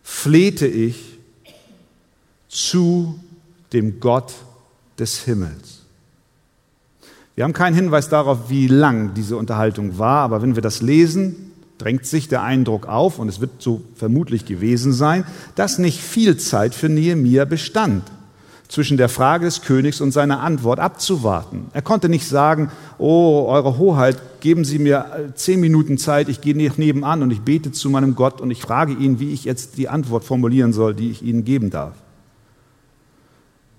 flehte 0.01 0.67
ich 0.67 1.19
zu 2.47 3.19
dem 3.71 3.99
Gott 3.99 4.33
des 4.99 5.19
Himmels. 5.23 5.81
Wir 7.35 7.43
haben 7.43 7.53
keinen 7.53 7.75
Hinweis 7.75 8.09
darauf, 8.09 8.49
wie 8.49 8.67
lang 8.67 9.15
diese 9.15 9.37
Unterhaltung 9.37 9.97
war, 9.97 10.23
aber 10.23 10.41
wenn 10.41 10.55
wir 10.55 10.61
das 10.61 10.81
lesen, 10.81 11.51
drängt 11.79 12.05
sich 12.05 12.27
der 12.27 12.43
Eindruck 12.43 12.85
auf, 12.87 13.17
und 13.17 13.27
es 13.27 13.41
wird 13.41 13.61
so 13.61 13.81
vermutlich 13.95 14.45
gewesen 14.45 14.93
sein, 14.93 15.25
dass 15.55 15.79
nicht 15.79 15.99
viel 15.99 16.37
Zeit 16.37 16.75
für 16.75 16.89
Nehemia 16.89 17.45
bestand 17.45 18.03
zwischen 18.67 18.97
der 18.97 19.09
Frage 19.09 19.45
des 19.45 19.61
Königs 19.61 20.01
und 20.01 20.11
seiner 20.11 20.39
Antwort 20.39 20.79
abzuwarten. 20.79 21.67
Er 21.73 21.81
konnte 21.81 22.09
nicht 22.09 22.27
sagen, 22.27 22.71
oh, 22.97 23.45
Eure 23.47 23.77
Hoheit, 23.77 24.41
geben 24.41 24.65
Sie 24.65 24.79
mir 24.79 25.05
äh, 25.15 25.35
zehn 25.35 25.59
Minuten 25.59 25.97
Zeit, 25.97 26.27
ich 26.29 26.41
gehe 26.41 26.55
nebenan 26.55 27.21
und 27.21 27.31
ich 27.31 27.41
bete 27.41 27.71
zu 27.71 27.89
meinem 27.89 28.15
Gott 28.15 28.41
und 28.41 28.51
ich 28.51 28.61
frage 28.61 28.93
ihn, 28.93 29.19
wie 29.19 29.31
ich 29.31 29.43
jetzt 29.43 29.77
die 29.77 29.89
Antwort 29.89 30.23
formulieren 30.23 30.73
soll, 30.73 30.93
die 30.95 31.11
ich 31.11 31.21
Ihnen 31.21 31.45
geben 31.45 31.69
darf. 31.69 31.93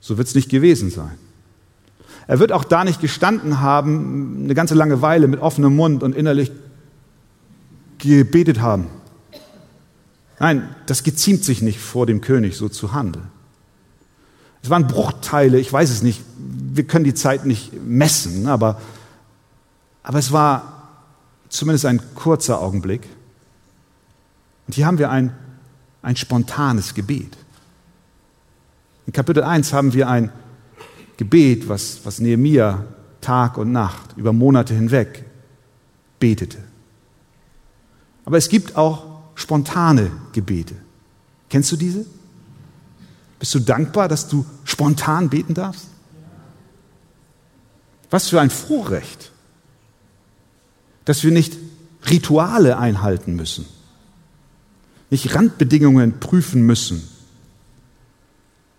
So 0.00 0.18
wird 0.18 0.28
es 0.28 0.34
nicht 0.34 0.50
gewesen 0.50 0.90
sein. 0.90 1.18
Er 2.26 2.38
wird 2.38 2.52
auch 2.52 2.64
da 2.64 2.84
nicht 2.84 3.00
gestanden 3.00 3.60
haben, 3.60 4.44
eine 4.44 4.54
ganze 4.54 4.74
lange 4.74 5.02
Weile 5.02 5.28
mit 5.28 5.40
offenem 5.40 5.76
Mund 5.76 6.02
und 6.02 6.14
innerlich 6.14 6.52
gebetet 7.98 8.60
haben. 8.60 8.86
Nein, 10.38 10.68
das 10.86 11.04
geziemt 11.04 11.44
sich 11.44 11.62
nicht 11.62 11.80
vor 11.80 12.06
dem 12.06 12.20
König, 12.20 12.56
so 12.56 12.68
zu 12.68 12.92
handeln. 12.92 13.33
Es 14.64 14.70
waren 14.70 14.86
Bruchteile, 14.86 15.60
ich 15.60 15.70
weiß 15.70 15.90
es 15.90 16.02
nicht, 16.02 16.22
wir 16.38 16.84
können 16.84 17.04
die 17.04 17.12
Zeit 17.12 17.44
nicht 17.44 17.74
messen, 17.84 18.48
aber, 18.48 18.80
aber 20.02 20.18
es 20.18 20.32
war 20.32 20.88
zumindest 21.50 21.84
ein 21.84 22.00
kurzer 22.14 22.62
Augenblick. 22.62 23.06
Und 24.66 24.74
hier 24.74 24.86
haben 24.86 24.96
wir 24.96 25.10
ein, 25.10 25.34
ein 26.00 26.16
spontanes 26.16 26.94
Gebet. 26.94 27.36
In 29.06 29.12
Kapitel 29.12 29.42
1 29.42 29.74
haben 29.74 29.92
wir 29.92 30.08
ein 30.08 30.32
Gebet, 31.18 31.68
was, 31.68 32.00
was 32.04 32.18
Nehemia 32.18 32.84
Tag 33.20 33.58
und 33.58 33.70
Nacht 33.70 34.16
über 34.16 34.32
Monate 34.32 34.72
hinweg 34.72 35.26
betete. 36.18 36.56
Aber 38.24 38.38
es 38.38 38.48
gibt 38.48 38.76
auch 38.76 39.20
spontane 39.34 40.10
Gebete. 40.32 40.74
Kennst 41.50 41.70
du 41.70 41.76
diese? 41.76 42.06
Bist 43.38 43.54
du 43.54 43.60
dankbar, 43.60 44.08
dass 44.08 44.28
du 44.28 44.46
spontan 44.64 45.28
beten 45.28 45.54
darfst? 45.54 45.88
Was 48.10 48.28
für 48.28 48.40
ein 48.40 48.50
Vorrecht, 48.50 49.32
dass 51.04 51.24
wir 51.24 51.30
nicht 51.30 51.56
Rituale 52.08 52.78
einhalten 52.78 53.34
müssen, 53.34 53.66
nicht 55.10 55.34
Randbedingungen 55.34 56.20
prüfen 56.20 56.64
müssen, 56.64 57.08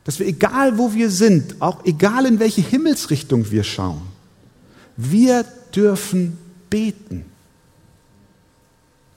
dass 0.05 0.19
wir, 0.19 0.27
egal 0.27 0.77
wo 0.77 0.93
wir 0.93 1.09
sind, 1.09 1.61
auch 1.61 1.83
egal 1.83 2.25
in 2.27 2.39
welche 2.39 2.61
Himmelsrichtung 2.61 3.51
wir 3.51 3.63
schauen, 3.63 4.03
wir 4.95 5.43
dürfen 5.75 6.37
beten. 6.69 7.25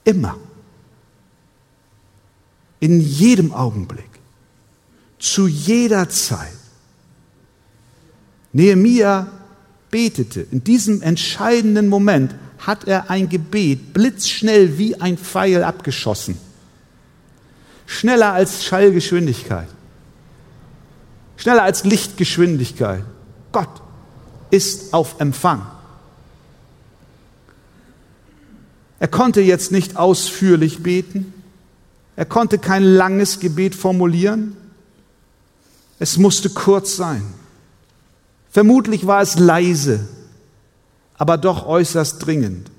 Immer. 0.03 0.37
In 2.79 2.99
jedem 2.99 3.53
Augenblick 3.53 4.08
zu 5.19 5.47
jeder 5.47 6.09
Zeit. 6.09 6.47
Nehemia 8.51 9.27
betete. 9.91 10.41
In 10.51 10.63
diesem 10.63 11.01
entscheidenden 11.01 11.87
Moment 11.87 12.35
hat 12.59 12.85
er 12.85 13.09
ein 13.09 13.29
Gebet 13.29 13.93
blitzschnell 13.93 14.77
wie 14.77 14.99
ein 14.99 15.17
Pfeil 15.17 15.63
abgeschossen. 15.63 16.37
Schneller 17.85 18.33
als 18.33 18.63
Schallgeschwindigkeit. 18.63 19.67
Schneller 21.37 21.63
als 21.63 21.83
Lichtgeschwindigkeit. 21.85 23.03
Gott 23.51 23.81
ist 24.51 24.93
auf 24.93 25.19
Empfang. 25.19 25.65
Er 28.99 29.07
konnte 29.07 29.41
jetzt 29.41 29.71
nicht 29.71 29.95
ausführlich 29.95 30.83
beten. 30.83 31.33
Er 32.15 32.25
konnte 32.25 32.57
kein 32.57 32.83
langes 32.83 33.39
Gebet 33.39 33.73
formulieren. 33.73 34.57
Es 35.99 36.17
musste 36.17 36.49
kurz 36.49 36.95
sein. 36.95 37.23
Vermutlich 38.49 39.05
war 39.05 39.21
es 39.21 39.37
leise, 39.37 40.07
aber 41.15 41.37
doch 41.37 41.65
äußerst 41.65 42.25
dringend. 42.25 42.71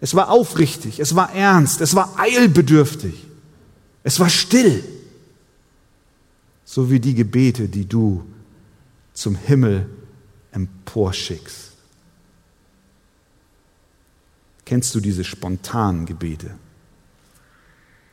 Es 0.00 0.14
war 0.14 0.28
aufrichtig, 0.28 0.98
es 0.98 1.14
war 1.14 1.32
ernst, 1.32 1.80
es 1.80 1.94
war 1.94 2.18
eilbedürftig, 2.18 3.14
es 4.02 4.18
war 4.18 4.28
still, 4.28 4.82
so 6.64 6.90
wie 6.90 6.98
die 6.98 7.14
Gebete, 7.14 7.68
die 7.68 7.86
du 7.86 8.24
zum 9.14 9.36
Himmel 9.36 9.88
emporschickst. 10.50 11.72
Kennst 14.64 14.94
du 14.94 15.00
diese 15.00 15.22
spontanen 15.22 16.04
Gebete? 16.04 16.50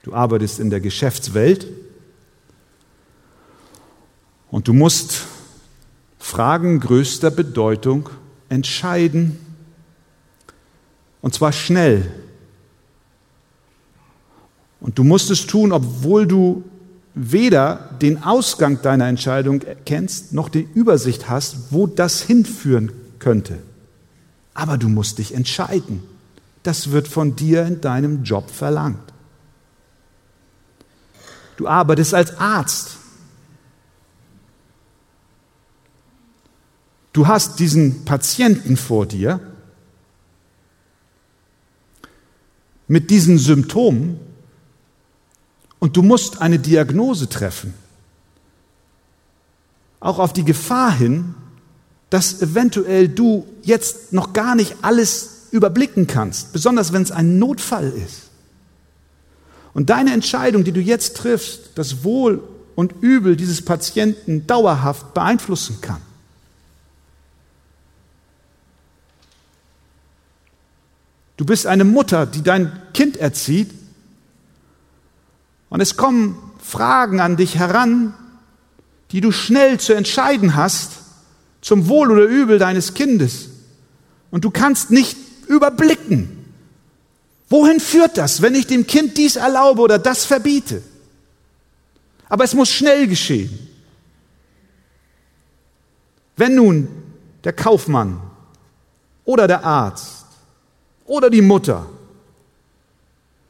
Du 0.03 0.13
arbeitest 0.13 0.59
in 0.59 0.69
der 0.69 0.79
Geschäftswelt 0.79 1.67
und 4.59 4.67
du 4.67 4.73
musst 4.73 5.25
Fragen 6.19 6.81
größter 6.81 7.31
Bedeutung 7.31 8.09
entscheiden. 8.49 9.39
Und 11.21 11.33
zwar 11.33 11.53
schnell. 11.53 12.11
Und 14.81 14.99
du 14.99 15.05
musst 15.05 15.31
es 15.31 15.47
tun, 15.47 15.71
obwohl 15.71 16.27
du 16.27 16.65
weder 17.15 17.89
den 18.01 18.21
Ausgang 18.21 18.81
deiner 18.81 19.07
Entscheidung 19.07 19.63
kennst, 19.85 20.33
noch 20.33 20.49
die 20.49 20.67
Übersicht 20.73 21.29
hast, 21.29 21.71
wo 21.71 21.87
das 21.87 22.21
hinführen 22.21 22.91
könnte. 23.19 23.59
Aber 24.53 24.77
du 24.77 24.89
musst 24.89 25.19
dich 25.19 25.33
entscheiden. 25.33 26.03
Das 26.63 26.91
wird 26.91 27.07
von 27.07 27.37
dir 27.37 27.65
in 27.65 27.79
deinem 27.79 28.25
Job 28.25 28.49
verlangt. 28.49 29.13
Du 31.55 31.65
arbeitest 31.65 32.13
als 32.13 32.37
Arzt. 32.39 32.97
Du 37.19 37.27
hast 37.27 37.59
diesen 37.59 38.05
Patienten 38.05 38.77
vor 38.77 39.05
dir 39.05 39.41
mit 42.87 43.09
diesen 43.09 43.37
Symptomen 43.37 44.17
und 45.79 45.97
du 45.97 46.01
musst 46.01 46.41
eine 46.41 46.59
Diagnose 46.59 47.27
treffen. 47.27 47.73
Auch 49.99 50.17
auf 50.17 50.31
die 50.31 50.45
Gefahr 50.45 50.93
hin, 50.93 51.35
dass 52.09 52.41
eventuell 52.41 53.09
du 53.09 53.45
jetzt 53.63 54.13
noch 54.13 54.31
gar 54.31 54.55
nicht 54.55 54.77
alles 54.81 55.47
überblicken 55.51 56.07
kannst, 56.07 56.53
besonders 56.53 56.93
wenn 56.93 57.01
es 57.01 57.11
ein 57.11 57.37
Notfall 57.37 57.89
ist. 57.89 58.29
Und 59.73 59.89
deine 59.89 60.13
Entscheidung, 60.13 60.63
die 60.63 60.71
du 60.71 60.79
jetzt 60.79 61.17
triffst, 61.17 61.71
das 61.75 62.05
Wohl 62.05 62.41
und 62.75 62.93
Übel 63.01 63.35
dieses 63.35 63.61
Patienten 63.65 64.47
dauerhaft 64.47 65.13
beeinflussen 65.13 65.81
kann. 65.81 65.99
Du 71.39 71.45
bist 71.45 71.67
eine 71.67 71.85
Mutter, 71.85 72.25
die 72.25 72.43
dein 72.43 72.69
Kind 72.93 73.15
erzieht 73.15 73.71
und 75.69 75.79
es 75.79 75.95
kommen 75.95 76.37
Fragen 76.61 77.21
an 77.21 77.37
dich 77.37 77.55
heran, 77.57 78.13
die 79.11 79.21
du 79.21 79.31
schnell 79.31 79.79
zu 79.79 79.93
entscheiden 79.93 80.57
hast 80.57 80.97
zum 81.61 81.87
Wohl 81.87 82.11
oder 82.11 82.23
Übel 82.23 82.59
deines 82.59 82.93
Kindes. 82.93 83.51
Und 84.31 84.43
du 84.43 84.51
kannst 84.51 84.91
nicht 84.91 85.15
überblicken, 85.47 86.53
wohin 87.47 87.79
führt 87.79 88.17
das, 88.17 88.41
wenn 88.41 88.53
ich 88.53 88.67
dem 88.67 88.85
Kind 88.85 89.17
dies 89.17 89.37
erlaube 89.37 89.81
oder 89.81 89.97
das 89.97 90.25
verbiete. 90.25 90.81
Aber 92.27 92.43
es 92.43 92.53
muss 92.53 92.67
schnell 92.67 93.07
geschehen. 93.07 93.57
Wenn 96.35 96.55
nun 96.55 96.89
der 97.45 97.53
Kaufmann 97.53 98.19
oder 99.23 99.47
der 99.47 99.63
Arzt 99.63 100.18
oder 101.09 101.29
die 101.29 101.41
Mutter 101.41 101.87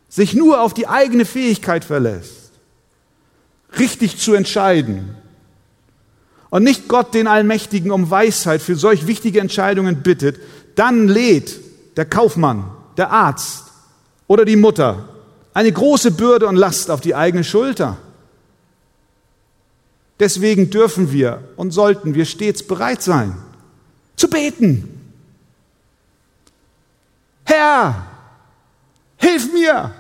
sich 0.08 0.34
nur 0.34 0.62
auf 0.62 0.74
die 0.74 0.88
eigene 0.88 1.26
Fähigkeit 1.26 1.86
verlässt, 1.86 2.52
richtig 3.78 4.18
zu 4.18 4.34
entscheiden 4.34 5.16
und 6.50 6.64
nicht 6.64 6.88
Gott 6.88 7.14
den 7.14 7.28
Allmächtigen 7.28 7.92
um 7.92 8.10
Weisheit 8.10 8.62
für 8.62 8.76
solch 8.76 9.06
wichtige 9.06 9.40
Entscheidungen 9.40 10.02
bittet, 10.02 10.40
dann 10.76 11.08
lädt 11.08 11.60
der 11.98 12.06
Kaufmann, 12.06 12.72
der 12.98 13.12
Arzt 13.12 13.66
oder 14.26 14.46
die 14.46 14.56
Mutter 14.56 15.10
eine 15.54 15.72
große 15.72 16.12
Bürde 16.12 16.48
und 16.48 16.56
Last 16.56 16.90
auf 16.90 17.02
die 17.02 17.14
eigene 17.14 17.44
Schulter. 17.44 17.98
Deswegen 20.20 20.70
dürfen 20.70 21.12
wir 21.12 21.44
und 21.58 21.72
sollten 21.72 22.16
wir 22.16 22.26
stets 22.26 22.66
bereit 22.66 23.04
sein, 23.04 23.36
zu 24.16 24.30
beten. 24.30 24.99
Herr, 27.50 28.06
hilf 29.18 29.52
mir! 29.52 29.92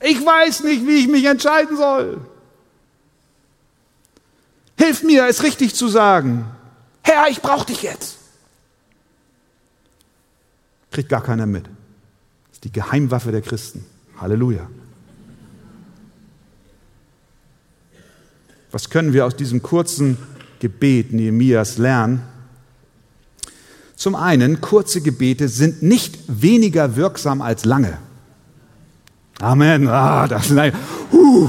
Ich 0.00 0.24
weiß 0.24 0.64
nicht, 0.64 0.84
wie 0.84 0.96
ich 0.96 1.06
mich 1.06 1.24
entscheiden 1.24 1.76
soll. 1.76 2.20
Hilf 4.76 5.04
mir, 5.04 5.28
es 5.28 5.44
richtig 5.44 5.76
zu 5.76 5.86
sagen. 5.86 6.44
Herr, 7.04 7.28
ich 7.28 7.40
brauche 7.40 7.66
dich 7.66 7.82
jetzt. 7.82 8.18
Kriegt 10.90 11.08
gar 11.08 11.22
keiner 11.22 11.46
mit. 11.46 11.66
Das 11.66 12.54
ist 12.54 12.64
die 12.64 12.72
Geheimwaffe 12.72 13.30
der 13.30 13.42
Christen. 13.42 13.86
Halleluja. 14.20 14.68
Was 18.72 18.90
können 18.90 19.12
wir 19.12 19.24
aus 19.24 19.36
diesem 19.36 19.62
kurzen 19.62 20.18
Gebet 20.58 21.12
Nehemias 21.12 21.78
lernen? 21.78 22.31
Zum 24.02 24.16
einen, 24.16 24.60
kurze 24.60 25.00
Gebete 25.00 25.46
sind 25.46 25.80
nicht 25.84 26.18
weniger 26.26 26.96
wirksam 26.96 27.40
als 27.40 27.64
lange. 27.64 27.98
Amen. 29.40 29.86
Ah, 29.86 30.26
das 30.26 30.50
ist 30.50 30.58
ein, 30.58 30.72
uh. 31.12 31.48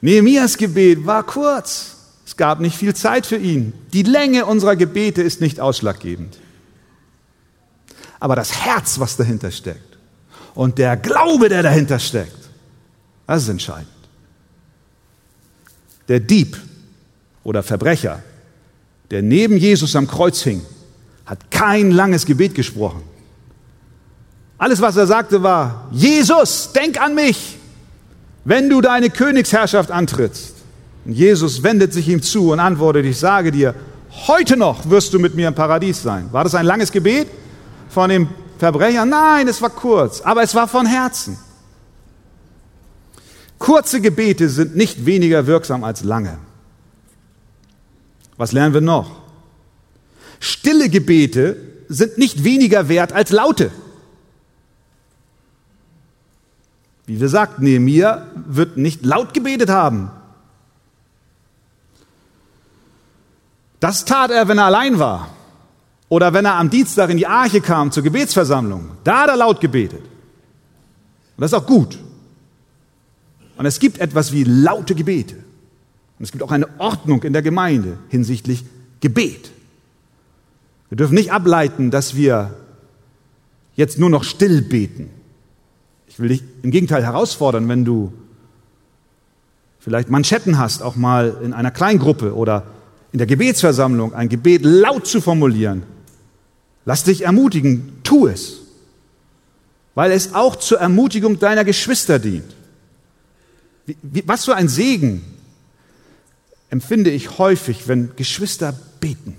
Nehemias 0.00 0.56
Gebet 0.56 1.04
war 1.04 1.22
kurz. 1.24 1.96
Es 2.24 2.34
gab 2.38 2.60
nicht 2.60 2.78
viel 2.78 2.94
Zeit 2.94 3.26
für 3.26 3.36
ihn. 3.36 3.74
Die 3.92 4.04
Länge 4.04 4.46
unserer 4.46 4.76
Gebete 4.76 5.20
ist 5.20 5.42
nicht 5.42 5.60
ausschlaggebend. 5.60 6.38
Aber 8.20 8.36
das 8.36 8.64
Herz, 8.64 8.98
was 9.00 9.18
dahinter 9.18 9.50
steckt 9.50 9.98
und 10.54 10.78
der 10.78 10.96
Glaube, 10.96 11.50
der 11.50 11.62
dahinter 11.62 11.98
steckt, 11.98 12.48
das 13.26 13.42
ist 13.42 13.50
entscheidend. 13.50 13.90
Der 16.08 16.18
Dieb 16.18 16.56
oder 17.44 17.62
Verbrecher, 17.62 18.22
der 19.10 19.22
neben 19.22 19.56
Jesus 19.56 19.94
am 19.96 20.06
Kreuz 20.06 20.42
hing, 20.42 20.62
hat 21.26 21.50
kein 21.50 21.90
langes 21.90 22.26
Gebet 22.26 22.54
gesprochen. 22.54 23.02
Alles, 24.58 24.80
was 24.80 24.96
er 24.96 25.06
sagte, 25.06 25.42
war, 25.42 25.88
Jesus, 25.90 26.72
denk 26.72 27.00
an 27.00 27.14
mich, 27.14 27.58
wenn 28.44 28.70
du 28.70 28.80
deine 28.80 29.10
Königsherrschaft 29.10 29.90
antrittst. 29.90 30.54
Und 31.04 31.12
Jesus 31.14 31.62
wendet 31.62 31.92
sich 31.92 32.08
ihm 32.08 32.22
zu 32.22 32.52
und 32.52 32.60
antwortet, 32.60 33.04
ich 33.06 33.18
sage 33.18 33.50
dir, 33.50 33.74
heute 34.28 34.56
noch 34.56 34.88
wirst 34.88 35.14
du 35.14 35.18
mit 35.18 35.34
mir 35.34 35.48
im 35.48 35.54
Paradies 35.54 36.02
sein. 36.02 36.28
War 36.32 36.44
das 36.44 36.54
ein 36.54 36.66
langes 36.66 36.92
Gebet 36.92 37.28
von 37.88 38.08
dem 38.08 38.28
Verbrecher? 38.58 39.04
Nein, 39.04 39.48
es 39.48 39.60
war 39.60 39.70
kurz, 39.70 40.20
aber 40.20 40.42
es 40.42 40.54
war 40.54 40.68
von 40.68 40.86
Herzen. 40.86 41.36
Kurze 43.58 44.00
Gebete 44.00 44.48
sind 44.48 44.76
nicht 44.76 45.06
weniger 45.06 45.46
wirksam 45.46 45.84
als 45.84 46.04
lange. 46.04 46.38
Was 48.42 48.50
lernen 48.50 48.74
wir 48.74 48.80
noch? 48.80 49.20
Stille 50.40 50.88
Gebete 50.88 51.56
sind 51.88 52.18
nicht 52.18 52.42
weniger 52.42 52.88
wert 52.88 53.12
als 53.12 53.30
laute. 53.30 53.70
Wie 57.06 57.20
wir 57.20 57.28
sagten, 57.28 57.62
Nehemiah 57.62 58.26
wird 58.34 58.76
nicht 58.76 59.04
laut 59.04 59.32
gebetet 59.32 59.70
haben. 59.70 60.10
Das 63.78 64.04
tat 64.04 64.32
er, 64.32 64.48
wenn 64.48 64.58
er 64.58 64.64
allein 64.64 64.98
war. 64.98 65.30
Oder 66.08 66.34
wenn 66.34 66.44
er 66.44 66.54
am 66.54 66.68
Dienstag 66.68 67.10
in 67.10 67.18
die 67.18 67.28
Arche 67.28 67.60
kam 67.60 67.92
zur 67.92 68.02
Gebetsversammlung. 68.02 68.90
Da 69.04 69.20
hat 69.20 69.28
er 69.28 69.36
laut 69.36 69.60
gebetet. 69.60 70.02
Und 70.02 71.42
das 71.42 71.52
ist 71.52 71.58
auch 71.58 71.66
gut. 71.66 71.96
Und 73.56 73.66
es 73.66 73.78
gibt 73.78 73.98
etwas 73.98 74.32
wie 74.32 74.42
laute 74.42 74.96
Gebete. 74.96 75.41
Und 76.22 76.26
es 76.26 76.30
gibt 76.30 76.44
auch 76.44 76.52
eine 76.52 76.68
Ordnung 76.78 77.24
in 77.24 77.32
der 77.32 77.42
Gemeinde 77.42 77.98
hinsichtlich 78.08 78.64
Gebet. 79.00 79.50
Wir 80.88 80.96
dürfen 80.96 81.14
nicht 81.14 81.32
ableiten, 81.32 81.90
dass 81.90 82.14
wir 82.14 82.54
jetzt 83.74 83.98
nur 83.98 84.08
noch 84.08 84.22
still 84.22 84.62
beten. 84.62 85.10
Ich 86.06 86.20
will 86.20 86.28
dich 86.28 86.44
im 86.62 86.70
Gegenteil 86.70 87.02
herausfordern, 87.02 87.68
wenn 87.68 87.84
du 87.84 88.12
vielleicht 89.80 90.10
Manschetten 90.10 90.58
hast, 90.58 90.80
auch 90.80 90.94
mal 90.94 91.38
in 91.42 91.52
einer 91.52 91.72
Kleingruppe 91.72 92.36
oder 92.36 92.66
in 93.10 93.18
der 93.18 93.26
Gebetsversammlung 93.26 94.14
ein 94.14 94.28
Gebet 94.28 94.62
laut 94.64 95.08
zu 95.08 95.20
formulieren. 95.20 95.82
Lass 96.84 97.02
dich 97.02 97.22
ermutigen, 97.22 97.94
tu 98.04 98.28
es, 98.28 98.58
weil 99.96 100.12
es 100.12 100.34
auch 100.34 100.54
zur 100.54 100.78
Ermutigung 100.78 101.40
deiner 101.40 101.64
Geschwister 101.64 102.20
dient. 102.20 102.54
Was 104.24 104.44
für 104.44 104.54
ein 104.54 104.68
Segen 104.68 105.31
empfinde 106.72 107.10
ich 107.10 107.38
häufig, 107.38 107.86
wenn 107.86 108.16
Geschwister 108.16 108.72
beten 108.98 109.36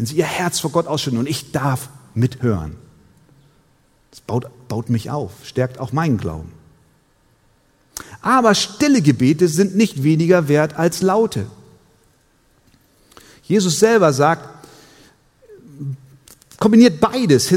wenn 0.00 0.06
sie 0.06 0.16
ihr 0.16 0.24
Herz 0.24 0.60
vor 0.60 0.70
Gott 0.70 0.86
ausschütten 0.86 1.18
und 1.18 1.28
ich 1.28 1.52
darf 1.52 1.90
mithören. 2.14 2.76
Das 4.10 4.22
baut, 4.22 4.46
baut 4.66 4.88
mich 4.88 5.10
auf, 5.10 5.30
stärkt 5.44 5.78
auch 5.78 5.92
meinen 5.92 6.16
Glauben. 6.16 6.50
Aber 8.22 8.54
stille 8.54 9.02
Gebete 9.02 9.46
sind 9.46 9.76
nicht 9.76 10.02
weniger 10.02 10.48
wert 10.48 10.78
als 10.78 11.02
laute. 11.02 11.44
Jesus 13.42 13.78
selber 13.78 14.14
sagt, 14.14 14.48
kombiniert 16.58 16.98
beides. 16.98 17.52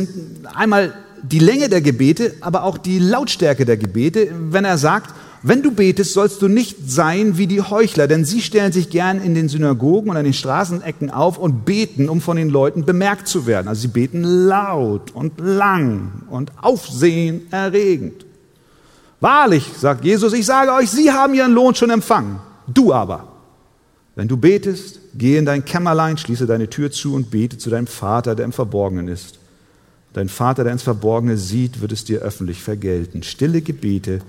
Einmal 0.53 0.93
die 1.21 1.39
Länge 1.39 1.69
der 1.69 1.79
Gebete, 1.79 2.35
aber 2.41 2.63
auch 2.63 2.77
die 2.77 2.99
Lautstärke 2.99 3.63
der 3.63 3.77
Gebete, 3.77 4.27
wenn 4.51 4.65
er 4.65 4.77
sagt, 4.77 5.13
wenn 5.45 5.61
du 5.61 5.71
betest, 5.71 6.13
sollst 6.13 6.41
du 6.41 6.47
nicht 6.47 6.89
sein 6.89 7.37
wie 7.37 7.47
die 7.47 7.61
Heuchler, 7.61 8.07
denn 8.07 8.23
sie 8.23 8.41
stellen 8.41 8.71
sich 8.71 8.89
gern 8.89 9.21
in 9.21 9.35
den 9.35 9.49
Synagogen 9.49 10.09
und 10.09 10.15
an 10.15 10.23
den 10.23 10.33
Straßenecken 10.33 11.11
auf 11.11 11.37
und 11.37 11.65
beten, 11.65 12.07
um 12.07 12.21
von 12.21 12.37
den 12.37 12.49
Leuten 12.49 12.85
bemerkt 12.85 13.27
zu 13.27 13.45
werden. 13.45 13.67
Also 13.67 13.81
sie 13.81 13.87
beten 13.89 14.23
laut 14.23 15.11
und 15.11 15.41
lang 15.41 16.23
und 16.29 16.53
aufsehenerregend. 16.61 18.25
Wahrlich, 19.19 19.65
sagt 19.77 20.05
Jesus, 20.05 20.31
ich 20.31 20.45
sage 20.45 20.71
euch, 20.71 20.89
sie 20.89 21.11
haben 21.11 21.33
ihren 21.33 21.51
Lohn 21.51 21.75
schon 21.75 21.89
empfangen. 21.89 22.39
Du 22.67 22.93
aber, 22.93 23.27
wenn 24.15 24.29
du 24.29 24.37
betest, 24.37 24.99
geh 25.13 25.37
in 25.37 25.45
dein 25.45 25.65
Kämmerlein, 25.65 26.17
schließe 26.17 26.45
deine 26.45 26.69
Tür 26.69 26.89
zu 26.89 27.15
und 27.15 27.31
bete 27.31 27.57
zu 27.57 27.69
deinem 27.69 27.87
Vater, 27.87 28.35
der 28.35 28.45
im 28.45 28.53
Verborgenen 28.53 29.09
ist. 29.09 29.39
Dein 30.13 30.29
Vater, 30.29 30.63
der 30.63 30.71
ins 30.71 30.83
Verborgene 30.83 31.35
sieht, 31.35 31.81
wird 31.81 31.91
es 31.91 32.05
dir 32.05 32.19
öffentlich 32.19 32.61
vergelten. 32.61 33.23
Stille 33.23 33.61
Gebete 33.61 34.21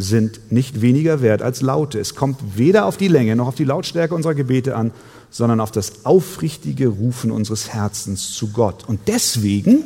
sind 0.00 0.52
nicht 0.52 0.80
weniger 0.80 1.22
wert 1.22 1.42
als 1.42 1.60
laute. 1.60 1.98
Es 1.98 2.14
kommt 2.14 2.56
weder 2.56 2.86
auf 2.86 2.96
die 2.96 3.08
Länge 3.08 3.34
noch 3.34 3.48
auf 3.48 3.56
die 3.56 3.64
Lautstärke 3.64 4.14
unserer 4.14 4.36
Gebete 4.36 4.76
an, 4.76 4.92
sondern 5.28 5.60
auf 5.60 5.72
das 5.72 6.06
aufrichtige 6.06 6.86
Rufen 6.86 7.32
unseres 7.32 7.70
Herzens 7.70 8.30
zu 8.30 8.52
Gott. 8.52 8.88
Und 8.88 9.00
deswegen, 9.08 9.82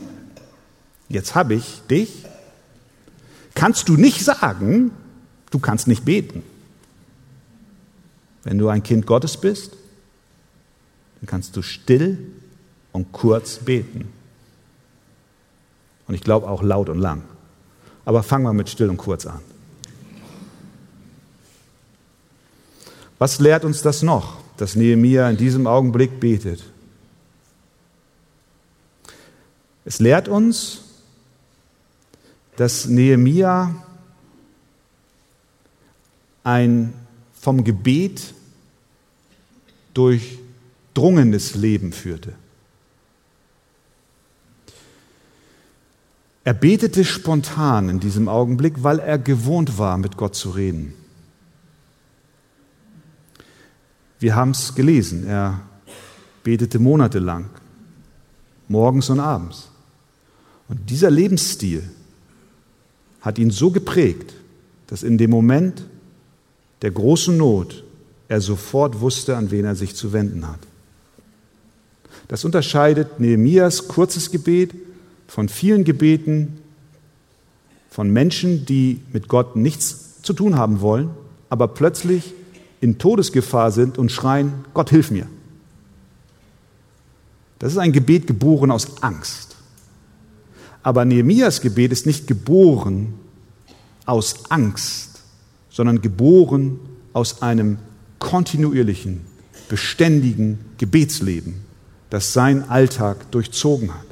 jetzt 1.09 1.35
habe 1.35 1.55
ich 1.55 1.81
dich, 1.91 2.27
kannst 3.55 3.89
du 3.89 3.97
nicht 3.97 4.23
sagen, 4.23 4.91
du 5.51 5.59
kannst 5.59 5.89
nicht 5.89 6.05
beten. 6.05 6.43
Wenn 8.45 8.59
du 8.59 8.69
ein 8.69 8.83
Kind 8.83 9.07
Gottes 9.07 9.39
bist, 9.39 9.73
dann 11.21 11.27
kannst 11.27 11.57
du 11.57 11.63
still 11.63 12.19
und 12.93 13.13
kurz 13.13 13.57
beten. 13.57 14.13
Und 16.07 16.15
ich 16.15 16.21
glaube 16.21 16.47
auch 16.51 16.63
laut 16.63 16.91
und 16.91 16.99
lang. 16.99 17.23
Aber 18.05 18.23
fangen 18.23 18.45
wir 18.45 18.53
mit 18.53 18.69
still 18.69 18.91
und 18.91 18.99
kurz 18.99 19.25
an. 19.25 19.41
Was 23.23 23.39
lehrt 23.39 23.65
uns 23.65 23.83
das 23.83 24.03
noch, 24.03 24.39
dass 24.57 24.75
Nehemia 24.75 25.31
in 25.31 25.37
diesem 25.37 25.69
Augenblick 25.69 26.19
betet? 26.19 26.65
Es 29.85 30.01
lehrt 30.01 30.27
uns, 30.27 30.81
dass 32.57 32.87
Nehemia 32.87 33.77
ein 36.43 36.95
vom 37.33 37.63
Gebet 37.63 38.35
durchdrungenes 39.95 41.55
Leben 41.55 41.93
führte. 41.93 42.33
Er 46.43 46.55
betete 46.55 47.05
spontan 47.05 47.89
in 47.89 48.01
diesem 48.01 48.29
Augenblick, 48.29 48.83
weil 48.83 48.99
er 48.99 49.19
gewohnt 49.19 49.79
war, 49.79 49.97
mit 49.97 50.17
Gott 50.17 50.35
zu 50.35 50.51
reden. 50.51 50.95
Wir 54.23 54.37
haben 54.37 54.53
es 54.53 54.77
gelesen, 54.77 55.27
er 55.27 55.61
betete 56.45 56.79
monatelang, 56.79 57.47
morgens 58.69 59.11
und 59.11 59.19
abends. 59.19 59.69
Und 60.69 60.89
dieser 60.89 61.11
Lebensstil 61.11 61.83
hat 63.21 63.41
ihn 63.41 63.51
so 63.51 63.73
geprägt, 63.73 64.33
dass 64.87 65.03
in 65.03 65.19
dem 65.19 65.31
Moment 65.31 65.83
der 66.83 66.93
großen 66.93 67.37
Not 67.37 67.83
er 68.29 68.41
sofort 68.41 69.01
wusste, 69.01 69.37
an 69.37 69.51
wen 69.51 69.65
er 69.65 69.75
sich 69.75 69.97
zu 69.97 70.13
wenden 70.13 70.47
hat. 70.47 70.61
Das 72.29 72.45
unterscheidet 72.45 73.19
Nehemias 73.19 73.89
kurzes 73.89 74.31
Gebet 74.31 74.73
von 75.27 75.49
vielen 75.49 75.83
Gebeten 75.83 76.59
von 77.91 78.09
Menschen, 78.09 78.67
die 78.67 79.01
mit 79.13 79.27
Gott 79.27 79.57
nichts 79.57 80.23
zu 80.23 80.33
tun 80.33 80.57
haben 80.57 80.81
wollen, 80.81 81.11
aber 81.51 81.67
plötzlich 81.67 82.35
in 82.83 82.99
Todesgefahr 82.99 83.71
sind 83.71 83.97
und 83.97 84.11
schreien, 84.11 84.53
Gott 84.75 84.91
hilf 84.91 85.13
mir. 85.13 85.29
Das 87.61 87.71
ist 87.73 87.79
ein 87.79 87.93
Gebet 87.93 88.27
geboren 88.27 88.73
aus 88.73 89.03
Angst. 89.03 89.57
Aber 90.83 91.05
Nehemias 91.05 91.61
Gebet 91.61 91.93
ist 91.93 92.07
nicht 92.07 92.27
geboren 92.27 93.15
aus 94.05 94.51
Angst, 94.51 95.21
sondern 95.71 96.03
geboren 96.03 96.81
aus 97.13 97.41
einem 97.41 97.79
kontinuierlichen, 98.19 99.21
beständigen 99.69 100.59
Gebetsleben, 100.79 101.55
das 102.11 102.33
sein 102.33 102.69
Alltag 102.69 103.31
durchzogen 103.31 103.95
hat. 103.95 104.07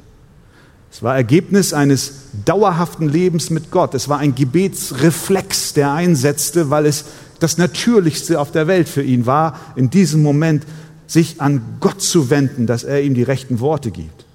Es 0.89 1.03
war 1.03 1.15
Ergebnis 1.15 1.73
eines 1.73 2.13
dauerhaften 2.45 3.09
Lebens 3.09 3.49
mit 3.49 3.69
Gott. 3.69 3.93
Es 3.95 4.07
war 4.07 4.19
ein 4.19 4.33
Gebetsreflex, 4.33 5.73
der 5.73 5.91
einsetzte, 5.91 6.69
weil 6.69 6.85
es 6.85 7.05
das 7.41 7.57
Natürlichste 7.57 8.39
auf 8.39 8.51
der 8.51 8.67
Welt 8.67 8.87
für 8.87 9.01
ihn 9.01 9.25
war, 9.25 9.59
in 9.75 9.89
diesem 9.89 10.21
Moment 10.21 10.63
sich 11.07 11.41
an 11.41 11.61
Gott 11.79 12.01
zu 12.01 12.29
wenden, 12.29 12.67
dass 12.67 12.83
er 12.83 13.01
ihm 13.01 13.15
die 13.15 13.23
rechten 13.23 13.59
Worte 13.59 13.89
gibt. 13.89 14.25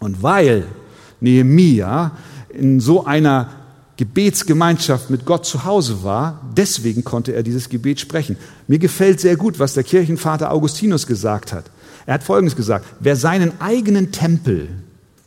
Und 0.00 0.22
weil 0.22 0.66
Nehemia 1.20 2.12
in 2.50 2.78
so 2.78 3.06
einer 3.06 3.48
Gebetsgemeinschaft 3.96 5.08
mit 5.08 5.24
Gott 5.24 5.46
zu 5.46 5.64
Hause 5.64 6.04
war, 6.04 6.40
deswegen 6.56 7.04
konnte 7.04 7.32
er 7.32 7.42
dieses 7.42 7.70
Gebet 7.70 8.00
sprechen. 8.00 8.36
Mir 8.68 8.78
gefällt 8.78 9.20
sehr 9.20 9.36
gut, 9.36 9.58
was 9.58 9.72
der 9.72 9.84
Kirchenvater 9.84 10.52
Augustinus 10.52 11.06
gesagt 11.06 11.54
hat. 11.54 11.64
Er 12.04 12.14
hat 12.14 12.22
Folgendes 12.22 12.54
gesagt, 12.54 12.84
wer 13.00 13.16
seinen 13.16 13.60
eigenen 13.62 14.12
Tempel 14.12 14.68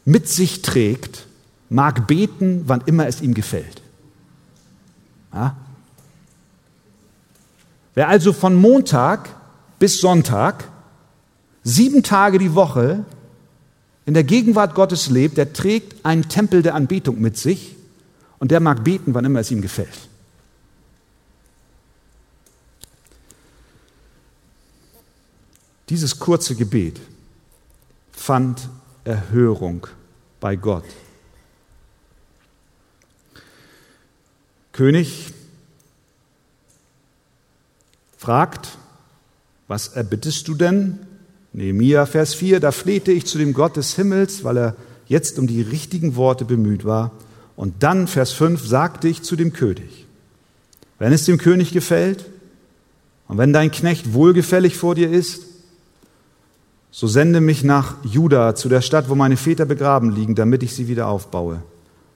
mit 0.05 0.27
sich 0.27 0.61
trägt, 0.61 1.25
mag 1.69 2.05
beten, 2.05 2.63
wann 2.67 2.83
immer 2.85 3.07
es 3.07 3.21
ihm 3.21 3.33
gefällt. 3.33 3.81
Ja? 5.33 5.55
Wer 7.93 8.07
also 8.07 8.33
von 8.33 8.55
Montag 8.55 9.29
bis 9.79 9.99
Sonntag 9.99 10.67
sieben 11.63 12.03
Tage 12.03 12.39
die 12.39 12.55
Woche 12.55 13.05
in 14.05 14.13
der 14.13 14.23
Gegenwart 14.23 14.75
Gottes 14.75 15.09
lebt, 15.09 15.37
der 15.37 15.53
trägt 15.53 16.05
einen 16.05 16.27
Tempel 16.27 16.61
der 16.61 16.75
Anbetung 16.75 17.21
mit 17.21 17.37
sich 17.37 17.75
und 18.39 18.51
der 18.51 18.59
mag 18.59 18.83
beten, 18.83 19.13
wann 19.13 19.25
immer 19.25 19.39
es 19.39 19.51
ihm 19.51 19.61
gefällt. 19.61 20.09
Dieses 25.89 26.19
kurze 26.19 26.55
Gebet 26.55 26.99
fand 28.11 28.69
Erhörung 29.03 29.85
bei 30.39 30.55
Gott. 30.55 30.85
König 34.71 35.31
fragt, 38.23 38.77
was 39.67 39.89
erbittest 39.89 40.47
du 40.47 40.55
denn? 40.55 40.99
Nehemiah, 41.51 42.05
Vers 42.05 42.33
4, 42.33 42.61
da 42.61 42.71
flehte 42.71 43.11
ich 43.11 43.25
zu 43.25 43.37
dem 43.37 43.53
Gott 43.53 43.75
des 43.75 43.95
Himmels, 43.95 44.45
weil 44.45 44.57
er 44.57 44.75
jetzt 45.07 45.37
um 45.39 45.45
die 45.45 45.61
richtigen 45.61 46.15
Worte 46.15 46.45
bemüht 46.45 46.85
war. 46.85 47.11
Und 47.57 47.83
dann, 47.83 48.07
Vers 48.07 48.31
5, 48.31 48.65
sagte 48.65 49.09
ich 49.09 49.23
zu 49.23 49.35
dem 49.35 49.51
König, 49.51 50.07
wenn 50.99 51.11
es 51.11 51.25
dem 51.25 51.37
König 51.37 51.73
gefällt 51.73 52.25
und 53.27 53.37
wenn 53.37 53.51
dein 53.51 53.71
Knecht 53.71 54.13
wohlgefällig 54.13 54.77
vor 54.77 54.95
dir 54.95 55.11
ist, 55.11 55.41
so 56.91 57.07
sende 57.07 57.41
mich 57.41 57.65
nach 57.65 57.95
Juda, 58.05 58.55
zu 58.55 58.69
der 58.69 58.81
Stadt, 58.81 59.09
wo 59.09 59.15
meine 59.15 59.35
Väter 59.35 59.65
begraben 59.65 60.15
liegen, 60.15 60.35
damit 60.35 60.63
ich 60.63 60.73
sie 60.73 60.87
wieder 60.87 61.07
aufbaue. 61.07 61.61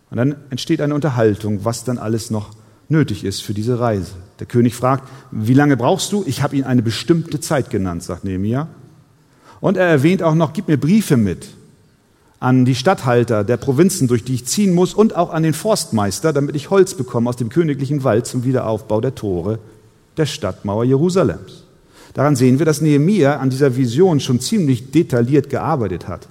Und 0.10 0.18
dann 0.18 0.38
entsteht 0.51 0.80
eine 0.80 0.95
Unterhaltung, 0.95 1.66
was 1.66 1.84
dann 1.84 1.97
alles 1.97 2.32
noch 2.32 2.51
nötig 2.90 3.24
ist 3.24 3.42
für 3.42 3.54
diese 3.54 3.80
Reise. 3.80 4.14
Der 4.40 4.48
König 4.48 4.76
fragt, 4.76 5.08
wie 5.32 5.54
lange 5.54 5.78
brauchst 5.78 6.12
du? 6.12 6.24
Ich 6.26 6.42
habe 6.42 6.56
ihn 6.56 6.64
eine 6.64 6.82
bestimmte 6.82 7.40
Zeit 7.40 7.70
genannt, 7.70 8.04
sagt 8.04 8.24
Nehemiah. 8.24 8.68
Und 9.60 9.78
er 9.78 9.88
erwähnt 9.88 10.24
auch 10.24 10.36
noch, 10.36 10.54
gib 10.54 10.68
mir 10.68 10.78
Briefe 10.78 11.18
mit 11.18 11.48
an 12.40 12.66
die 12.66 12.76
Statthalter 12.76 13.44
der 13.44 13.58
Provinzen, 13.58 14.08
durch 14.08 14.24
die 14.24 14.36
ich 14.36 14.46
ziehen 14.46 14.76
muss, 14.76 14.94
und 14.94 15.16
auch 15.16 15.32
an 15.32 15.44
den 15.44 15.54
Forstmeister, 15.54 16.34
damit 16.34 16.56
ich 16.56 16.70
Holz 16.70 16.94
bekomme 16.94 17.30
aus 17.30 17.36
dem 17.36 17.50
königlichen 17.50 18.04
Wald 18.04 18.28
zum 18.28 18.44
Wiederaufbau 18.44 19.02
der 19.02 19.16
Tore 19.16 19.60
der 20.18 20.26
Stadtmauer 20.26 20.84
Jerusalems. 20.84 21.64
Daran 22.14 22.36
sehen 22.36 22.60
wir, 22.60 22.66
dass 22.66 22.82
Nehemia 22.82 23.38
an 23.38 23.50
dieser 23.50 23.76
Vision 23.76 24.20
schon 24.20 24.40
ziemlich 24.40 24.92
detailliert 24.92 25.50
gearbeitet 25.50 26.08
hat. 26.08 26.28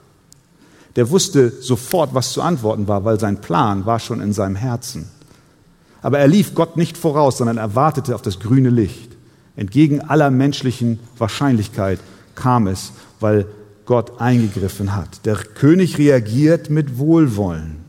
Der 0.96 1.10
wusste 1.10 1.52
sofort, 1.60 2.14
was 2.14 2.32
zu 2.32 2.40
antworten 2.40 2.88
war, 2.88 3.04
weil 3.04 3.20
sein 3.20 3.40
Plan 3.40 3.84
war 3.84 4.00
schon 4.00 4.20
in 4.20 4.32
seinem 4.32 4.56
Herzen. 4.56 5.08
Aber 6.02 6.18
er 6.18 6.28
lief 6.28 6.54
Gott 6.54 6.76
nicht 6.76 6.96
voraus, 6.96 7.38
sondern 7.38 7.56
er 7.58 7.74
wartete 7.74 8.14
auf 8.14 8.22
das 8.22 8.38
grüne 8.38 8.70
Licht. 8.70 9.16
Entgegen 9.56 10.02
aller 10.02 10.30
menschlichen 10.30 11.00
Wahrscheinlichkeit 11.18 11.98
kam 12.34 12.66
es, 12.66 12.92
weil 13.20 13.46
Gott 13.86 14.20
eingegriffen 14.20 14.94
hat. 14.94 15.24
Der 15.24 15.36
König 15.36 15.98
reagiert 15.98 16.70
mit 16.70 16.98
Wohlwollen. 16.98 17.84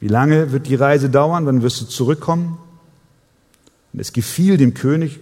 Wie 0.00 0.08
lange 0.08 0.52
wird 0.52 0.68
die 0.68 0.74
Reise 0.74 1.10
dauern? 1.10 1.46
Wann 1.46 1.62
wirst 1.62 1.80
du 1.80 1.84
zurückkommen? 1.86 2.58
Und 3.92 4.00
es 4.00 4.12
gefiel 4.12 4.56
dem 4.56 4.74
König, 4.74 5.20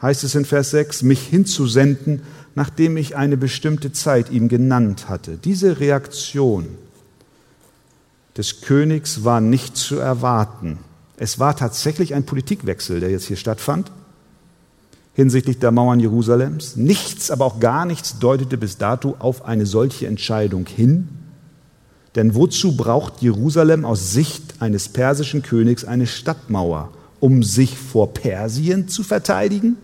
heißt 0.00 0.24
es 0.24 0.34
in 0.34 0.44
Vers 0.44 0.70
6, 0.70 1.02
mich 1.02 1.20
hinzusenden, 1.20 2.22
nachdem 2.54 2.96
ich 2.96 3.16
eine 3.16 3.36
bestimmte 3.36 3.92
Zeit 3.92 4.30
ihm 4.30 4.48
genannt 4.48 5.08
hatte. 5.08 5.36
Diese 5.36 5.80
Reaktion 5.80 6.68
des 8.36 8.60
Königs 8.60 9.24
war 9.24 9.40
nicht 9.40 9.76
zu 9.76 9.96
erwarten. 9.96 10.78
Es 11.16 11.38
war 11.38 11.56
tatsächlich 11.56 12.14
ein 12.14 12.24
Politikwechsel, 12.24 13.00
der 13.00 13.10
jetzt 13.10 13.26
hier 13.26 13.36
stattfand 13.36 13.90
hinsichtlich 15.14 15.58
der 15.58 15.70
Mauern 15.70 16.00
Jerusalems. 16.00 16.76
Nichts, 16.76 17.30
aber 17.30 17.44
auch 17.44 17.60
gar 17.60 17.84
nichts 17.84 18.18
deutete 18.18 18.56
bis 18.56 18.78
dato 18.78 19.16
auf 19.18 19.44
eine 19.44 19.66
solche 19.66 20.06
Entscheidung 20.06 20.66
hin. 20.66 21.08
Denn 22.14 22.34
wozu 22.34 22.76
braucht 22.76 23.20
Jerusalem 23.20 23.84
aus 23.84 24.12
Sicht 24.12 24.60
eines 24.60 24.88
persischen 24.88 25.42
Königs 25.42 25.84
eine 25.84 26.06
Stadtmauer, 26.06 26.90
um 27.20 27.42
sich 27.42 27.76
vor 27.76 28.14
Persien 28.14 28.88
zu 28.88 29.02
verteidigen? 29.02 29.76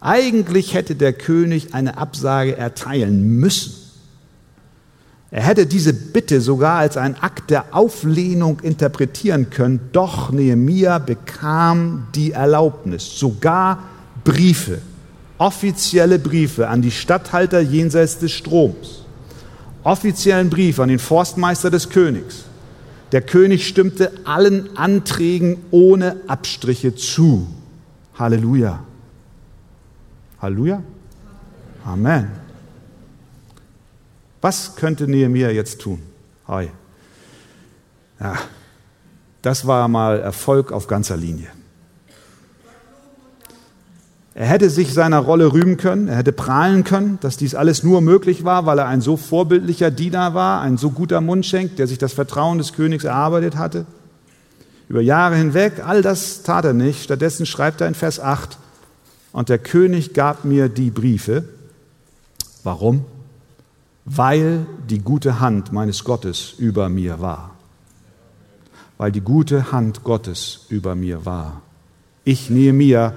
Eigentlich 0.00 0.74
hätte 0.74 0.96
der 0.96 1.12
König 1.12 1.74
eine 1.74 1.98
Absage 1.98 2.56
erteilen 2.56 3.38
müssen. 3.38 3.74
Er 5.34 5.42
hätte 5.42 5.66
diese 5.66 5.92
Bitte 5.92 6.40
sogar 6.40 6.78
als 6.78 6.96
einen 6.96 7.16
Akt 7.16 7.50
der 7.50 7.74
Auflehnung 7.74 8.60
interpretieren 8.60 9.50
können, 9.50 9.80
doch 9.90 10.30
Nehemia 10.30 11.00
bekam 11.00 12.06
die 12.14 12.30
Erlaubnis, 12.30 13.18
sogar 13.18 13.82
Briefe, 14.22 14.80
offizielle 15.38 16.20
Briefe 16.20 16.68
an 16.68 16.82
die 16.82 16.92
Statthalter 16.92 17.58
jenseits 17.58 18.20
des 18.20 18.30
Stroms, 18.30 19.02
offiziellen 19.82 20.50
Brief 20.50 20.78
an 20.78 20.88
den 20.88 21.00
Forstmeister 21.00 21.68
des 21.68 21.88
Königs. 21.88 22.44
Der 23.10 23.20
König 23.20 23.66
stimmte 23.66 24.12
allen 24.22 24.76
Anträgen 24.76 25.56
ohne 25.72 26.14
Abstriche 26.28 26.94
zu. 26.94 27.48
Halleluja. 28.16 28.84
Halleluja. 30.40 30.80
Amen. 31.84 32.43
Was 34.44 34.76
könnte 34.76 35.08
Nehemiah 35.08 35.48
jetzt 35.48 35.80
tun? 35.80 36.02
Hi. 36.46 36.68
Ja, 38.20 38.34
das 39.40 39.66
war 39.66 39.88
mal 39.88 40.20
Erfolg 40.20 40.70
auf 40.70 40.86
ganzer 40.86 41.16
Linie. 41.16 41.48
Er 44.34 44.44
hätte 44.44 44.68
sich 44.68 44.92
seiner 44.92 45.20
Rolle 45.20 45.50
rühmen 45.54 45.78
können, 45.78 46.08
er 46.08 46.16
hätte 46.16 46.32
prahlen 46.32 46.84
können, 46.84 47.16
dass 47.22 47.38
dies 47.38 47.54
alles 47.54 47.84
nur 47.84 48.02
möglich 48.02 48.44
war, 48.44 48.66
weil 48.66 48.78
er 48.80 48.86
ein 48.86 49.00
so 49.00 49.16
vorbildlicher 49.16 49.90
Diener 49.90 50.34
war, 50.34 50.60
ein 50.60 50.76
so 50.76 50.90
guter 50.90 51.22
Mundschenk, 51.22 51.76
der 51.76 51.86
sich 51.86 51.96
das 51.96 52.12
Vertrauen 52.12 52.58
des 52.58 52.74
Königs 52.74 53.04
erarbeitet 53.04 53.56
hatte. 53.56 53.86
Über 54.90 55.00
Jahre 55.00 55.36
hinweg, 55.36 55.80
all 55.82 56.02
das 56.02 56.42
tat 56.42 56.66
er 56.66 56.74
nicht. 56.74 57.04
Stattdessen 57.04 57.46
schreibt 57.46 57.80
er 57.80 57.88
in 57.88 57.94
Vers 57.94 58.20
8, 58.20 58.58
und 59.32 59.48
der 59.48 59.58
König 59.58 60.12
gab 60.12 60.44
mir 60.44 60.68
die 60.68 60.90
Briefe. 60.90 61.44
Warum? 62.62 63.06
Weil 64.04 64.66
die 64.88 64.98
gute 64.98 65.40
Hand 65.40 65.72
meines 65.72 66.04
Gottes 66.04 66.54
über 66.58 66.88
mir 66.88 67.20
war. 67.20 67.56
Weil 68.98 69.12
die 69.12 69.20
gute 69.20 69.72
Hand 69.72 70.04
Gottes 70.04 70.66
über 70.68 70.94
mir 70.94 71.24
war. 71.24 71.62
Ich, 72.24 72.50
Nehemiah, 72.50 73.14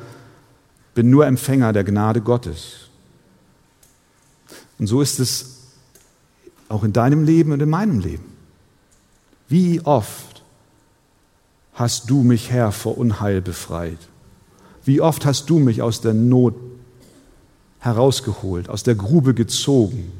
bin 0.96 1.10
nur 1.10 1.28
Empfänger 1.28 1.74
der 1.74 1.84
Gnade 1.84 2.22
Gottes. 2.22 2.90
Und 4.80 4.88
so 4.88 5.02
ist 5.02 5.20
es 5.20 5.58
auch 6.70 6.84
in 6.84 6.94
deinem 6.94 7.24
Leben 7.24 7.52
und 7.52 7.62
in 7.62 7.70
meinem 7.70 8.00
Leben. 8.00 8.26
Wie 9.48 9.82
oft 9.82 10.44
hast 11.74 12.10
du 12.10 12.24
mich, 12.24 12.52
Herr, 12.52 12.72
vor 12.72 12.98
Unheil 12.98 13.42
befreit? 13.42 14.00
Wie 14.84 15.02
oft 15.02 15.26
hast 15.26 15.50
du 15.50 15.60
mich 15.60 15.82
aus 15.82 16.02
der 16.02 16.14
Not 16.14 16.56
herausgeholt, 17.80 18.70
aus 18.70 18.84
der 18.84 18.96
Grube 18.96 19.34
gezogen? 19.34 20.12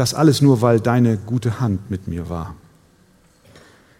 Das 0.00 0.14
alles 0.14 0.40
nur, 0.40 0.62
weil 0.62 0.80
deine 0.80 1.18
gute 1.18 1.60
Hand 1.60 1.90
mit 1.90 2.08
mir 2.08 2.30
war. 2.30 2.54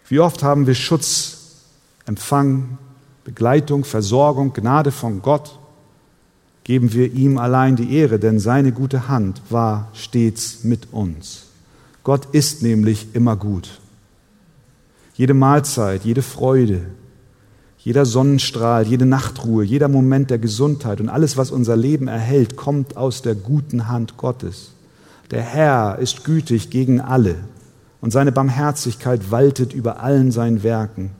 Wie 0.07 0.19
oft 0.19 0.41
haben 0.41 0.65
wir 0.65 0.73
Schutz 0.73 1.59
empfangen, 2.07 2.79
Begleitung, 3.23 3.83
Versorgung, 3.83 4.51
Gnade 4.51 4.91
von 4.91 5.21
Gott, 5.21 5.59
geben 6.63 6.93
wir 6.93 7.13
ihm 7.13 7.37
allein 7.37 7.75
die 7.75 7.95
Ehre, 7.95 8.17
denn 8.17 8.39
seine 8.39 8.71
gute 8.71 9.09
Hand 9.09 9.43
war 9.51 9.89
stets 9.93 10.63
mit 10.63 10.91
uns. 10.91 11.43
Gott 12.03 12.25
ist 12.31 12.63
nämlich 12.63 13.13
immer 13.13 13.35
gut. 13.35 13.79
Jede 15.13 15.35
Mahlzeit, 15.35 16.03
jede 16.03 16.23
Freude, 16.23 16.81
jeder 17.77 18.07
Sonnenstrahl, 18.07 18.87
jede 18.87 19.05
Nachtruhe, 19.05 19.63
jeder 19.63 19.87
Moment 19.87 20.31
der 20.31 20.39
Gesundheit 20.39 20.99
und 20.99 21.09
alles, 21.09 21.37
was 21.37 21.51
unser 21.51 21.77
Leben 21.77 22.07
erhält, 22.07 22.55
kommt 22.55 22.97
aus 22.97 23.21
der 23.21 23.35
guten 23.35 23.87
Hand 23.87 24.17
Gottes. 24.17 24.71
Der 25.31 25.41
Herr 25.41 25.97
ist 25.99 26.25
gütig 26.25 26.69
gegen 26.69 26.99
alle 26.99 27.35
und 28.01 28.11
seine 28.11 28.33
Barmherzigkeit 28.33 29.31
waltet 29.31 29.73
über 29.73 30.01
allen 30.03 30.31
seinen 30.31 30.61
Werken. 30.61 31.11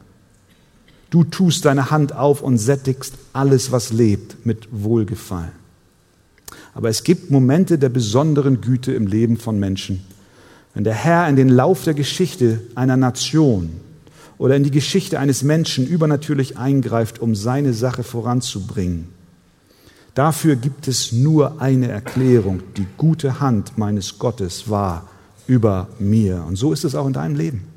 Du 1.10 1.24
tust 1.24 1.66
deine 1.66 1.92
Hand 1.92 2.14
auf 2.14 2.42
und 2.42 2.58
sättigst 2.58 3.16
alles, 3.32 3.72
was 3.72 3.94
lebt, 3.94 4.46
mit 4.46 4.68
Wohlgefallen. 4.72 5.52
Aber 6.74 6.90
es 6.90 7.04
gibt 7.04 7.32
Momente 7.32 7.78
der 7.78 7.90
besonderen 7.90 8.62
Güte 8.62 8.94
im 8.94 9.08
Leben 9.08 9.38
von 9.38 9.60
Menschen. 9.60 10.06
Wenn 10.74 10.84
der 10.84 10.94
Herr 10.94 11.28
in 11.28 11.36
den 11.36 11.50
Lauf 11.50 11.84
der 11.84 11.94
Geschichte 11.94 12.62
einer 12.76 12.98
Nation 12.98 13.72
oder 14.38 14.56
in 14.56 14.64
die 14.64 14.72
Geschichte 14.72 15.20
eines 15.20 15.44
Menschen 15.44 15.86
übernatürlich 15.88 16.58
eingreift, 16.58 17.20
um 17.20 17.36
seine 17.36 17.74
Sache 17.74 18.04
voranzubringen, 18.04 19.10
Dafür 20.14 20.56
gibt 20.58 20.88
es 20.88 21.12
nur 21.12 21.62
eine 21.62 21.90
Erklärung. 21.90 22.62
Die 22.76 22.88
gute 22.98 23.40
Hand 23.40 23.78
meines 23.78 24.20
Gottes 24.20 24.70
war 24.70 25.10
über 25.48 25.88
mir. 26.00 26.44
Und 26.44 26.58
so 26.58 26.74
ist 26.74 26.84
es 26.84 26.96
auch 26.96 27.08
in 27.08 27.14
deinem 27.14 27.36
Leben. 27.36 27.68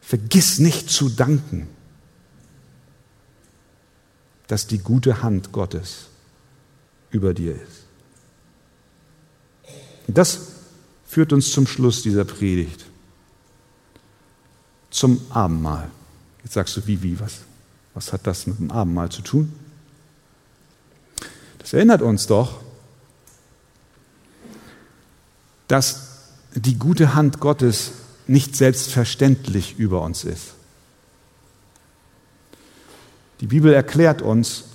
Vergiss 0.00 0.58
nicht 0.58 0.90
zu 0.90 1.08
danken, 1.08 1.68
dass 4.46 4.66
die 4.66 4.78
gute 4.78 5.22
Hand 5.22 5.50
Gottes 5.50 6.06
über 7.10 7.34
dir 7.34 7.54
ist. 7.54 7.86
Das 10.06 10.52
führt 11.06 11.32
uns 11.32 11.50
zum 11.50 11.66
Schluss 11.66 12.02
dieser 12.02 12.24
Predigt, 12.24 12.86
zum 14.90 15.20
Abendmahl. 15.30 15.90
Jetzt 16.44 16.54
sagst 16.54 16.76
du, 16.76 16.86
wie, 16.86 17.02
wie, 17.02 17.18
was? 17.18 17.40
Was 17.94 18.12
hat 18.12 18.26
das 18.26 18.46
mit 18.46 18.58
dem 18.58 18.70
Abendmahl 18.70 19.10
zu 19.10 19.22
tun? 19.22 19.52
Es 21.66 21.72
erinnert 21.72 22.00
uns 22.00 22.28
doch, 22.28 22.60
dass 25.66 26.28
die 26.54 26.78
gute 26.78 27.16
Hand 27.16 27.40
Gottes 27.40 27.90
nicht 28.28 28.54
selbstverständlich 28.54 29.76
über 29.76 30.02
uns 30.02 30.22
ist. 30.22 30.54
Die 33.40 33.48
Bibel 33.48 33.74
erklärt 33.74 34.22
uns, 34.22 34.66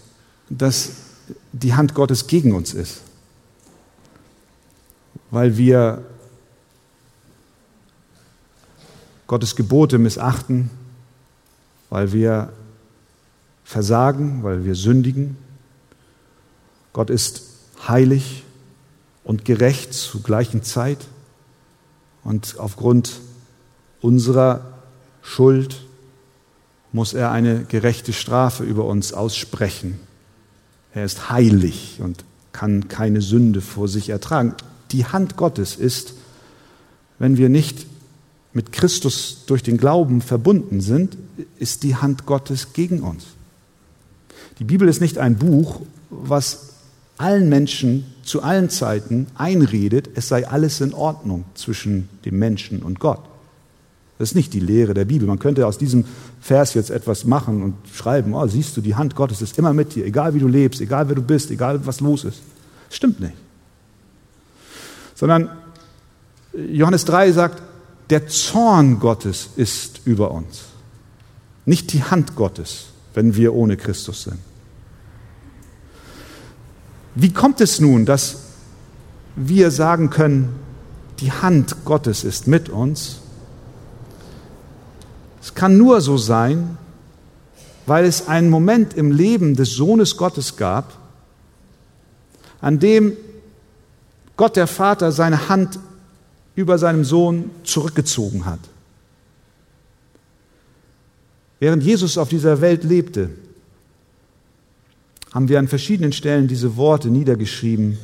dass 0.49 0.89
die 1.53 1.75
Hand 1.75 1.93
Gottes 1.93 2.27
gegen 2.27 2.53
uns 2.53 2.73
ist, 2.73 2.99
weil 5.29 5.55
wir 5.55 6.03
Gottes 9.27 9.55
Gebote 9.55 9.97
missachten, 9.97 10.69
weil 11.89 12.11
wir 12.11 12.51
versagen, 13.63 14.43
weil 14.43 14.65
wir 14.65 14.75
sündigen 14.75 15.37
Gott 16.93 17.09
ist 17.09 17.43
heilig 17.87 18.43
und 19.23 19.45
gerecht 19.45 19.93
zur 19.93 20.21
gleichen 20.21 20.63
Zeit. 20.63 20.99
Und 22.23 22.55
aufgrund 22.59 23.19
unserer 24.01 24.61
Schuld 25.21 25.81
muss 26.91 27.13
er 27.13 27.31
eine 27.31 27.63
gerechte 27.63 28.13
Strafe 28.13 28.63
über 28.63 28.85
uns 28.85 29.13
aussprechen. 29.13 29.99
Er 30.93 31.05
ist 31.05 31.29
heilig 31.29 31.99
und 32.01 32.25
kann 32.51 32.89
keine 32.89 33.21
Sünde 33.21 33.61
vor 33.61 33.87
sich 33.87 34.09
ertragen. 34.09 34.55
Die 34.91 35.05
Hand 35.05 35.37
Gottes 35.37 35.75
ist, 35.75 36.15
wenn 37.17 37.37
wir 37.37 37.47
nicht 37.47 37.85
mit 38.53 38.73
Christus 38.73 39.43
durch 39.45 39.63
den 39.63 39.77
Glauben 39.77 40.21
verbunden 40.21 40.81
sind, 40.81 41.17
ist 41.57 41.83
die 41.83 41.95
Hand 41.95 42.25
Gottes 42.25 42.73
gegen 42.73 43.01
uns. 43.01 43.23
Die 44.59 44.65
Bibel 44.65 44.89
ist 44.89 44.99
nicht 44.99 45.17
ein 45.17 45.37
Buch, 45.37 45.81
was 46.09 46.70
allen 47.21 47.49
Menschen 47.49 48.05
zu 48.23 48.41
allen 48.41 48.69
Zeiten 48.69 49.27
einredet, 49.35 50.09
es 50.15 50.27
sei 50.27 50.47
alles 50.47 50.81
in 50.81 50.93
Ordnung 50.93 51.45
zwischen 51.53 52.09
dem 52.25 52.39
Menschen 52.39 52.81
und 52.81 52.99
Gott. 52.99 53.21
Das 54.17 54.29
ist 54.31 54.35
nicht 54.35 54.53
die 54.53 54.59
Lehre 54.59 54.93
der 54.93 55.05
Bibel. 55.05 55.27
Man 55.27 55.39
könnte 55.39 55.65
aus 55.65 55.77
diesem 55.77 56.05
Vers 56.41 56.73
jetzt 56.73 56.89
etwas 56.89 57.25
machen 57.25 57.63
und 57.63 57.75
schreiben, 57.93 58.33
oh, 58.33 58.47
siehst 58.47 58.75
du, 58.75 58.81
die 58.81 58.95
Hand 58.95 59.15
Gottes 59.15 59.41
ist 59.41 59.57
immer 59.57 59.73
mit 59.73 59.95
dir, 59.95 60.05
egal 60.05 60.33
wie 60.33 60.39
du 60.39 60.47
lebst, 60.47 60.81
egal 60.81 61.07
wer 61.07 61.15
du 61.15 61.21
bist, 61.21 61.51
egal 61.51 61.85
was 61.85 62.01
los 62.01 62.23
ist. 62.23 62.41
Stimmt 62.89 63.19
nicht. 63.19 63.33
Sondern 65.15 65.49
Johannes 66.53 67.05
3 67.05 67.31
sagt, 67.31 67.61
der 68.09 68.27
Zorn 68.27 68.99
Gottes 68.99 69.49
ist 69.55 70.01
über 70.05 70.31
uns. 70.31 70.63
Nicht 71.65 71.93
die 71.93 72.03
Hand 72.03 72.35
Gottes, 72.35 72.87
wenn 73.13 73.35
wir 73.35 73.53
ohne 73.53 73.77
Christus 73.77 74.23
sind. 74.23 74.39
Wie 77.15 77.33
kommt 77.33 77.61
es 77.61 77.79
nun, 77.79 78.05
dass 78.05 78.37
wir 79.35 79.71
sagen 79.71 80.09
können, 80.09 80.55
die 81.19 81.31
Hand 81.31 81.83
Gottes 81.85 82.23
ist 82.23 82.47
mit 82.47 82.69
uns 82.69 83.21
kann 85.61 85.77
nur 85.77 86.01
so 86.01 86.17
sein, 86.17 86.75
weil 87.85 88.03
es 88.03 88.27
einen 88.27 88.49
Moment 88.49 88.95
im 88.95 89.11
Leben 89.11 89.55
des 89.55 89.75
Sohnes 89.75 90.17
Gottes 90.17 90.57
gab, 90.57 90.97
an 92.61 92.79
dem 92.79 93.15
Gott 94.37 94.55
der 94.55 94.65
Vater 94.65 95.11
seine 95.11 95.49
Hand 95.49 95.77
über 96.55 96.79
seinem 96.79 97.03
Sohn 97.05 97.51
zurückgezogen 97.63 98.45
hat. 98.45 98.57
Während 101.59 101.83
Jesus 101.83 102.17
auf 102.17 102.29
dieser 102.29 102.59
Welt 102.61 102.83
lebte, 102.83 103.29
haben 105.33 105.47
wir 105.47 105.59
an 105.59 105.67
verschiedenen 105.67 106.11
Stellen 106.11 106.47
diese 106.47 106.75
Worte 106.75 107.09
niedergeschrieben, 107.09 107.97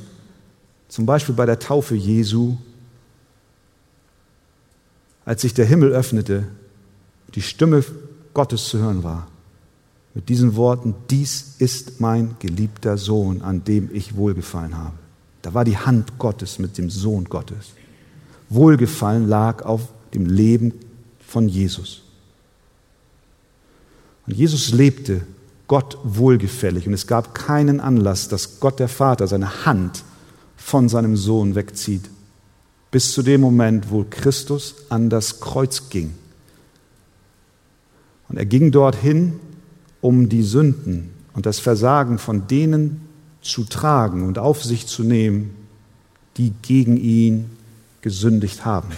zum 0.87 1.05
Beispiel 1.05 1.35
bei 1.35 1.45
der 1.45 1.59
Taufe 1.59 1.95
Jesu, 1.95 2.57
als 5.25 5.41
sich 5.41 5.53
der 5.53 5.65
Himmel 5.65 5.91
öffnete, 5.91 6.47
die 7.35 7.41
Stimme 7.41 7.83
Gottes 8.33 8.69
zu 8.69 8.77
hören 8.77 9.03
war. 9.03 9.27
Mit 10.13 10.29
diesen 10.29 10.55
Worten, 10.55 10.95
dies 11.09 11.55
ist 11.59 11.99
mein 11.99 12.35
geliebter 12.39 12.97
Sohn, 12.97 13.41
an 13.41 13.63
dem 13.63 13.89
ich 13.93 14.15
wohlgefallen 14.15 14.77
habe. 14.77 14.95
Da 15.41 15.53
war 15.53 15.65
die 15.65 15.77
Hand 15.77 16.17
Gottes 16.17 16.59
mit 16.59 16.77
dem 16.77 16.89
Sohn 16.89 17.25
Gottes. 17.25 17.73
Wohlgefallen 18.49 19.27
lag 19.27 19.63
auf 19.63 19.89
dem 20.13 20.25
Leben 20.25 20.73
von 21.19 21.49
Jesus. 21.49 22.01
Und 24.25 24.35
Jesus 24.35 24.71
lebte 24.71 25.21
Gott 25.67 25.97
wohlgefällig 26.03 26.87
und 26.87 26.93
es 26.93 27.07
gab 27.07 27.35
keinen 27.35 27.79
Anlass, 27.79 28.29
dass 28.29 28.59
Gott 28.59 28.79
der 28.79 28.87
Vater 28.87 29.27
seine 29.27 29.65
Hand 29.65 30.03
von 30.55 30.89
seinem 30.89 31.17
Sohn 31.17 31.55
wegzieht, 31.55 32.09
bis 32.91 33.11
zu 33.11 33.21
dem 33.21 33.41
Moment, 33.41 33.91
wo 33.91 34.05
Christus 34.09 34.75
an 34.89 35.09
das 35.09 35.39
Kreuz 35.39 35.89
ging. 35.89 36.13
Und 38.29 38.37
er 38.37 38.45
ging 38.45 38.71
dorthin, 38.71 39.39
um 40.01 40.29
die 40.29 40.43
Sünden 40.43 41.11
und 41.33 41.45
das 41.45 41.59
Versagen 41.59 42.17
von 42.17 42.47
denen 42.47 43.01
zu 43.41 43.63
tragen 43.63 44.23
und 44.23 44.39
auf 44.39 44.63
sich 44.63 44.87
zu 44.87 45.03
nehmen, 45.03 45.55
die 46.37 46.53
gegen 46.61 46.97
ihn 46.97 47.49
gesündigt 48.01 48.65
haben. 48.65 48.89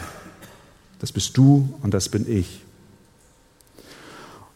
Das 0.99 1.11
bist 1.11 1.37
du 1.37 1.73
und 1.81 1.93
das 1.93 2.09
bin 2.09 2.29
ich. 2.31 2.61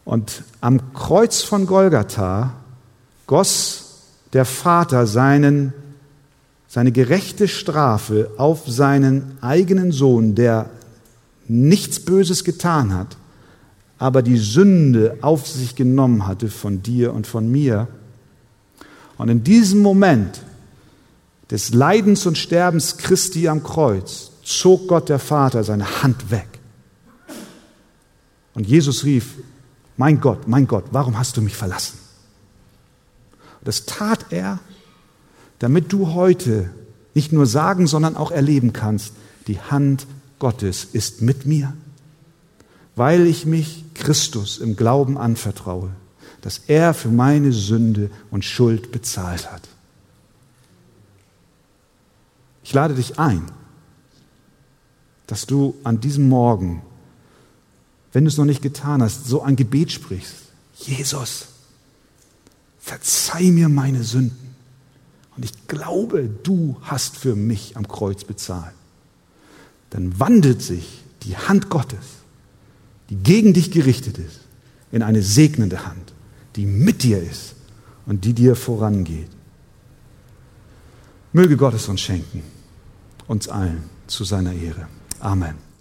Und 0.04 0.42
am 0.60 0.92
Kreuz 0.92 1.42
von 1.42 1.66
Golgatha 1.66 2.54
goss 3.26 3.84
der 4.32 4.44
Vater 4.44 5.06
seinen, 5.06 5.72
seine 6.68 6.92
gerechte 6.92 7.48
Strafe 7.48 8.30
auf 8.36 8.68
seinen 8.68 9.38
eigenen 9.40 9.92
Sohn, 9.92 10.34
der 10.34 10.70
nichts 11.46 12.00
Böses 12.00 12.44
getan 12.44 12.92
hat, 12.92 13.16
aber 13.98 14.22
die 14.22 14.38
Sünde 14.38 15.18
auf 15.22 15.46
sich 15.46 15.76
genommen 15.76 16.26
hatte 16.26 16.48
von 16.48 16.82
dir 16.82 17.14
und 17.14 17.26
von 17.26 17.50
mir. 17.50 17.88
Und 19.16 19.28
in 19.28 19.44
diesem 19.44 19.80
Moment 19.80 20.42
des 21.50 21.72
Leidens 21.72 22.26
und 22.26 22.36
Sterbens 22.36 22.96
Christi 22.96 23.48
am 23.48 23.62
Kreuz 23.62 24.32
zog 24.42 24.88
Gott 24.88 25.08
der 25.08 25.18
Vater 25.18 25.64
seine 25.64 26.02
Hand 26.02 26.30
weg. 26.30 26.48
Und 28.54 28.66
Jesus 28.66 29.04
rief, 29.04 29.34
mein 29.96 30.20
Gott, 30.20 30.48
mein 30.48 30.66
Gott, 30.66 30.84
warum 30.90 31.18
hast 31.18 31.36
du 31.36 31.42
mich 31.42 31.56
verlassen? 31.56 31.98
Das 33.62 33.86
tat 33.86 34.26
er, 34.30 34.58
damit 35.58 35.92
du 35.92 36.12
heute 36.12 36.70
nicht 37.14 37.32
nur 37.32 37.46
sagen, 37.46 37.86
sondern 37.86 38.16
auch 38.16 38.30
erleben 38.30 38.72
kannst, 38.72 39.12
die 39.46 39.60
Hand 39.60 40.06
Gottes 40.38 40.84
ist 40.84 41.22
mit 41.22 41.46
mir, 41.46 41.72
weil 42.96 43.26
ich 43.26 43.46
mich 43.46 43.84
Christus 43.94 44.58
im 44.58 44.76
Glauben 44.76 45.16
anvertraue, 45.16 45.90
dass 46.40 46.58
er 46.66 46.92
für 46.92 47.08
meine 47.08 47.52
Sünde 47.52 48.10
und 48.30 48.44
Schuld 48.44 48.92
bezahlt 48.92 49.50
hat. 49.50 49.62
Ich 52.64 52.72
lade 52.74 52.94
dich 52.94 53.18
ein, 53.18 53.44
dass 55.26 55.46
du 55.46 55.74
an 55.84 56.00
diesem 56.00 56.28
Morgen 56.28 56.82
wenn 58.14 58.24
du 58.24 58.28
es 58.28 58.38
noch 58.38 58.44
nicht 58.44 58.62
getan 58.62 59.02
hast, 59.02 59.26
so 59.26 59.42
ein 59.42 59.56
Gebet 59.56 59.90
sprichst. 59.90 60.34
Jesus, 60.76 61.46
verzeih 62.78 63.50
mir 63.50 63.68
meine 63.68 64.04
Sünden. 64.04 64.54
Und 65.36 65.44
ich 65.44 65.66
glaube, 65.66 66.30
du 66.44 66.76
hast 66.82 67.16
für 67.16 67.34
mich 67.34 67.76
am 67.76 67.88
Kreuz 67.88 68.22
bezahlt. 68.22 68.74
Dann 69.90 70.18
wandelt 70.20 70.62
sich 70.62 71.02
die 71.24 71.36
Hand 71.36 71.70
Gottes, 71.70 72.04
die 73.10 73.16
gegen 73.16 73.52
dich 73.52 73.72
gerichtet 73.72 74.18
ist, 74.18 74.40
in 74.92 75.02
eine 75.02 75.22
segnende 75.22 75.84
Hand, 75.84 76.12
die 76.54 76.66
mit 76.66 77.02
dir 77.02 77.20
ist 77.20 77.56
und 78.06 78.24
die 78.24 78.32
dir 78.32 78.54
vorangeht. 78.54 79.30
Möge 81.32 81.56
Gott 81.56 81.74
es 81.74 81.88
uns 81.88 82.00
schenken, 82.00 82.44
uns 83.26 83.48
allen 83.48 83.82
zu 84.06 84.22
seiner 84.22 84.52
Ehre. 84.52 84.86
Amen. 85.18 85.73